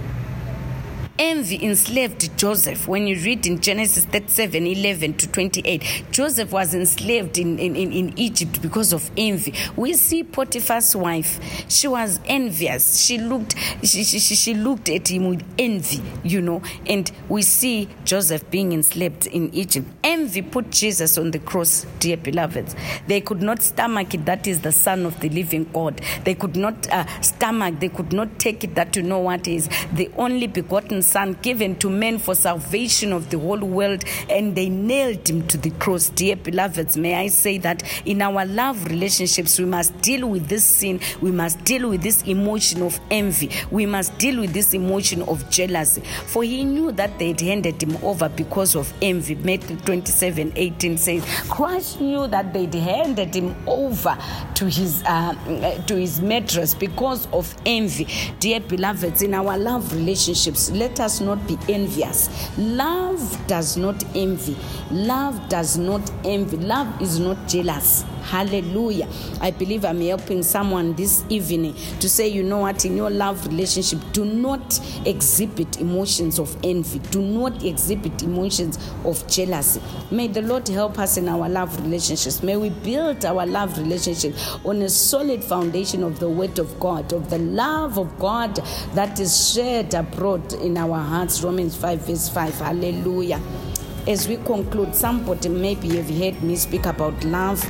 envy 1.21 1.63
enslaved 1.63 2.36
Joseph. 2.36 2.88
When 2.88 3.05
you 3.05 3.15
read 3.17 3.45
in 3.45 3.62
Genesis 3.62 4.05
37 4.05 4.65
11 4.65 5.13
to 5.17 5.27
28, 5.27 6.05
Joseph 6.10 6.51
was 6.51 6.73
enslaved 6.73 7.38
in, 7.38 7.60
in, 7.60 7.75
in 7.75 8.17
Egypt 8.17 8.60
because 8.60 8.91
of 8.91 9.12
envy. 9.15 9.53
We 9.75 9.93
see 9.93 10.23
Potiphar's 10.23 10.95
wife, 10.95 11.39
she 11.69 11.88
was 11.88 12.19
envious. 12.25 12.99
She 12.99 13.19
looked, 13.19 13.55
she, 13.84 14.03
she, 14.03 14.19
she 14.19 14.55
looked 14.55 14.89
at 14.89 15.12
him 15.12 15.29
with 15.29 15.43
envy, 15.60 16.01
you 16.23 16.41
know, 16.41 16.63
and 16.88 17.12
we 17.29 17.43
see 17.43 17.88
Joseph 18.03 18.49
being 18.49 18.73
enslaved 18.73 19.27
in 19.27 19.53
Egypt. 19.53 19.88
Envy 20.03 20.41
put 20.41 20.71
Jesus 20.71 21.19
on 21.19 21.29
the 21.29 21.39
cross, 21.39 21.86
dear 21.99 22.17
beloveds. 22.17 22.75
They 23.05 23.21
could 23.21 23.43
not 23.43 23.62
stomach 23.62 24.15
it, 24.15 24.25
that 24.25 24.47
is 24.47 24.62
the 24.62 24.71
Son 24.71 25.05
of 25.05 25.19
the 25.19 25.29
living 25.29 25.69
God. 25.71 26.01
They 26.23 26.34
could 26.34 26.55
not 26.55 26.91
uh, 26.91 27.05
stomach, 27.21 27.79
they 27.79 27.89
could 27.89 28.12
not 28.12 28.39
take 28.39 28.63
it 28.63 28.73
that 28.73 28.95
you 28.95 29.03
know 29.03 29.19
what 29.19 29.47
is 29.47 29.69
the 29.93 30.10
only 30.17 30.47
begotten 30.47 31.03
Son 31.12 31.38
given 31.41 31.76
to 31.76 31.89
men 31.89 32.17
for 32.17 32.34
salvation 32.36 33.12
of 33.12 33.30
the 33.30 33.38
whole 33.38 33.60
world, 33.60 34.04
and 34.30 34.56
they 34.56 34.69
nailed 34.69 35.28
him 35.30 35.45
to 35.47 35.58
the 35.58 35.71
cross. 35.71 36.08
Dear 36.10 36.38
beloveds, 36.38 36.95
may 36.95 37.15
I 37.15 37.28
say 37.28 37.58
that 37.60 37.84
in 38.06 38.21
our 38.21 38.45
love 38.45 38.86
relationships, 38.86 39.60
we 39.60 39.65
must 39.65 40.00
deal 40.02 40.30
with 40.30 40.47
this 40.47 40.63
sin, 40.63 41.02
we 41.21 41.32
must 41.32 41.62
deal 41.65 41.89
with 41.89 42.02
this 42.02 42.24
emotion 42.24 42.82
of 42.82 42.97
envy, 43.10 43.52
we 43.71 43.86
must 43.86 44.17
deal 44.17 44.39
with 44.39 44.54
this 44.54 44.74
emotion 44.74 45.21
of 45.24 45.50
jealousy. 45.50 46.02
For 46.28 46.43
he 46.43 46.63
knew 46.63 46.93
that 46.93 47.19
they'd 47.19 47.39
handed 47.41 47.84
him 47.84 47.97
over 48.04 48.30
because 48.30 48.76
of 48.76 48.93
envy. 49.02 49.36
Matthew 49.36 49.78
27 49.78 50.54
18 50.56 50.97
says, 50.97 51.26
Christ 51.50 52.00
knew 52.00 52.28
that 52.28 52.54
they'd 52.54 52.74
handed 52.74 53.36
him 53.36 53.54
over 53.67 54.17
to 54.56 54.65
his 54.69 55.04
uh, 55.04 55.34
to 55.88 55.95
his 55.97 56.21
mattress 56.21 56.74
because 56.74 57.28
of 57.34 57.54
envy. 57.65 58.08
Dear 58.39 58.62
beloveds, 58.62 59.21
in 59.21 59.34
our 59.34 59.58
love 59.58 59.93
relationships, 59.93 60.71
let 60.71 61.00
us 61.01 61.19
not 61.21 61.45
be 61.47 61.57
envious. 61.67 62.29
Love 62.57 63.19
does 63.47 63.77
not 63.77 64.03
envy. 64.15 64.55
Love 64.91 65.49
does 65.49 65.77
not 65.77 66.09
envy. 66.23 66.57
Love 66.57 67.01
is 67.01 67.19
not 67.19 67.47
jealous. 67.47 68.05
Hallelujah. 68.21 69.07
I 69.39 69.51
believe 69.51 69.86
I'm 69.86 70.01
helping 70.01 70.43
someone 70.43 70.93
this 70.93 71.23
evening 71.29 71.75
to 71.99 72.10
say, 72.10 72.27
you 72.27 72.43
know 72.43 72.60
what, 72.60 72.86
in 72.86 72.95
your 72.95 73.10
love 73.10 73.45
relationship, 73.47 73.99
do 74.13 74.25
not 74.25 74.79
exhibit 75.05 75.79
emotions 75.79 76.39
of 76.39 76.55
envy, 76.63 76.99
do 77.10 77.21
not 77.21 77.63
exhibit 77.63 78.21
emotions 78.23 78.77
of 79.05 79.27
jealousy. 79.27 79.81
May 80.12 80.27
the 80.27 80.41
Lord 80.41 80.67
help 80.67 80.99
us 80.99 81.17
in 81.17 81.27
our 81.27 81.49
love 81.49 81.75
relationships. 81.81 82.43
May 82.43 82.57
we 82.57 82.69
build 82.69 83.25
our 83.25 83.45
love 83.45 83.77
relationship 83.77 84.36
on 84.65 84.81
a 84.81 84.89
solid 84.89 85.43
foundation 85.43 86.03
of 86.03 86.19
the 86.19 86.29
Word 86.29 86.60
of 86.60 86.79
God, 86.79 87.12
of 87.13 87.29
the 87.29 87.39
love 87.39 87.97
of 87.97 88.17
God 88.19 88.55
that 88.93 89.19
is 89.19 89.53
shared 89.53 89.93
abroad 89.93 90.53
in 90.53 90.77
our 90.77 90.99
hearts. 90.99 91.43
Romans 91.43 91.75
5, 91.75 91.99
verse 92.01 92.29
5. 92.29 92.60
Hallelujah. 92.60 93.41
As 94.07 94.27
we 94.27 94.38
conclude, 94.38 94.95
somebody 94.95 95.47
maybe 95.49 95.95
have 95.97 96.10
heard 96.10 96.41
me 96.41 96.55
speak 96.55 96.86
about 96.86 97.23
love 97.23 97.63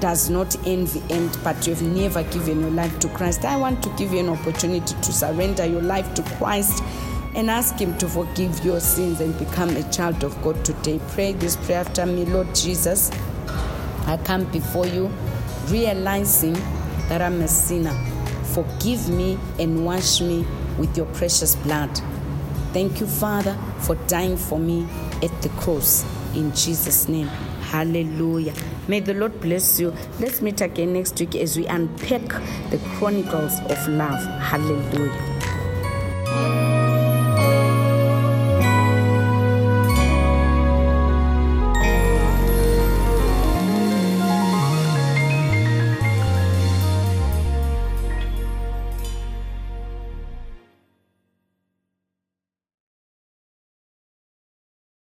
does 0.00 0.30
not 0.30 0.56
envy 0.66 1.02
end, 1.10 1.38
but 1.44 1.66
you 1.66 1.74
have 1.74 1.82
never 1.82 2.22
given 2.24 2.60
your 2.60 2.70
life 2.70 2.98
to 3.00 3.08
Christ. 3.10 3.44
I 3.44 3.56
want 3.56 3.82
to 3.82 3.90
give 3.96 4.12
you 4.12 4.20
an 4.20 4.28
opportunity 4.28 4.94
to 4.94 5.12
surrender 5.12 5.66
your 5.66 5.82
life 5.82 6.14
to 6.14 6.22
Christ 6.22 6.82
and 7.34 7.50
ask 7.50 7.78
Him 7.78 7.96
to 7.98 8.08
forgive 8.08 8.64
your 8.64 8.80
sins 8.80 9.20
and 9.20 9.38
become 9.38 9.70
a 9.70 9.92
child 9.92 10.24
of 10.24 10.40
God 10.42 10.64
today. 10.64 11.00
Pray 11.08 11.32
this 11.32 11.56
prayer 11.56 11.80
after 11.80 12.06
me, 12.06 12.24
Lord 12.24 12.54
Jesus. 12.54 13.10
I 14.06 14.18
come 14.24 14.44
before 14.50 14.86
you 14.86 15.10
realizing 15.68 16.54
that 17.08 17.22
I'm 17.22 17.40
a 17.42 17.48
sinner. 17.48 17.94
Forgive 18.54 19.08
me 19.08 19.38
and 19.58 19.84
wash 19.84 20.20
me 20.20 20.44
with 20.78 20.96
your 20.96 21.06
precious 21.06 21.54
blood. 21.56 21.90
Thank 22.72 23.00
you, 23.00 23.06
Father, 23.06 23.56
for 23.80 23.94
dying 24.06 24.36
for 24.36 24.58
me 24.58 24.88
at 25.22 25.42
the 25.42 25.48
cross. 25.60 26.04
In 26.34 26.54
Jesus' 26.54 27.08
name. 27.08 27.26
Hallelujah. 27.70 28.54
May 28.88 29.00
the 29.00 29.14
Lord 29.14 29.40
bless 29.40 29.78
you. 29.78 29.94
Let's 30.18 30.40
meet 30.42 30.60
again 30.60 30.92
next 30.94 31.18
week 31.20 31.34
as 31.36 31.56
we 31.56 31.66
unpack 31.66 32.28
the 32.70 32.78
chronicles 32.96 33.58
of 33.70 33.88
love. 33.88 34.22
Hallelujah. 34.40 35.29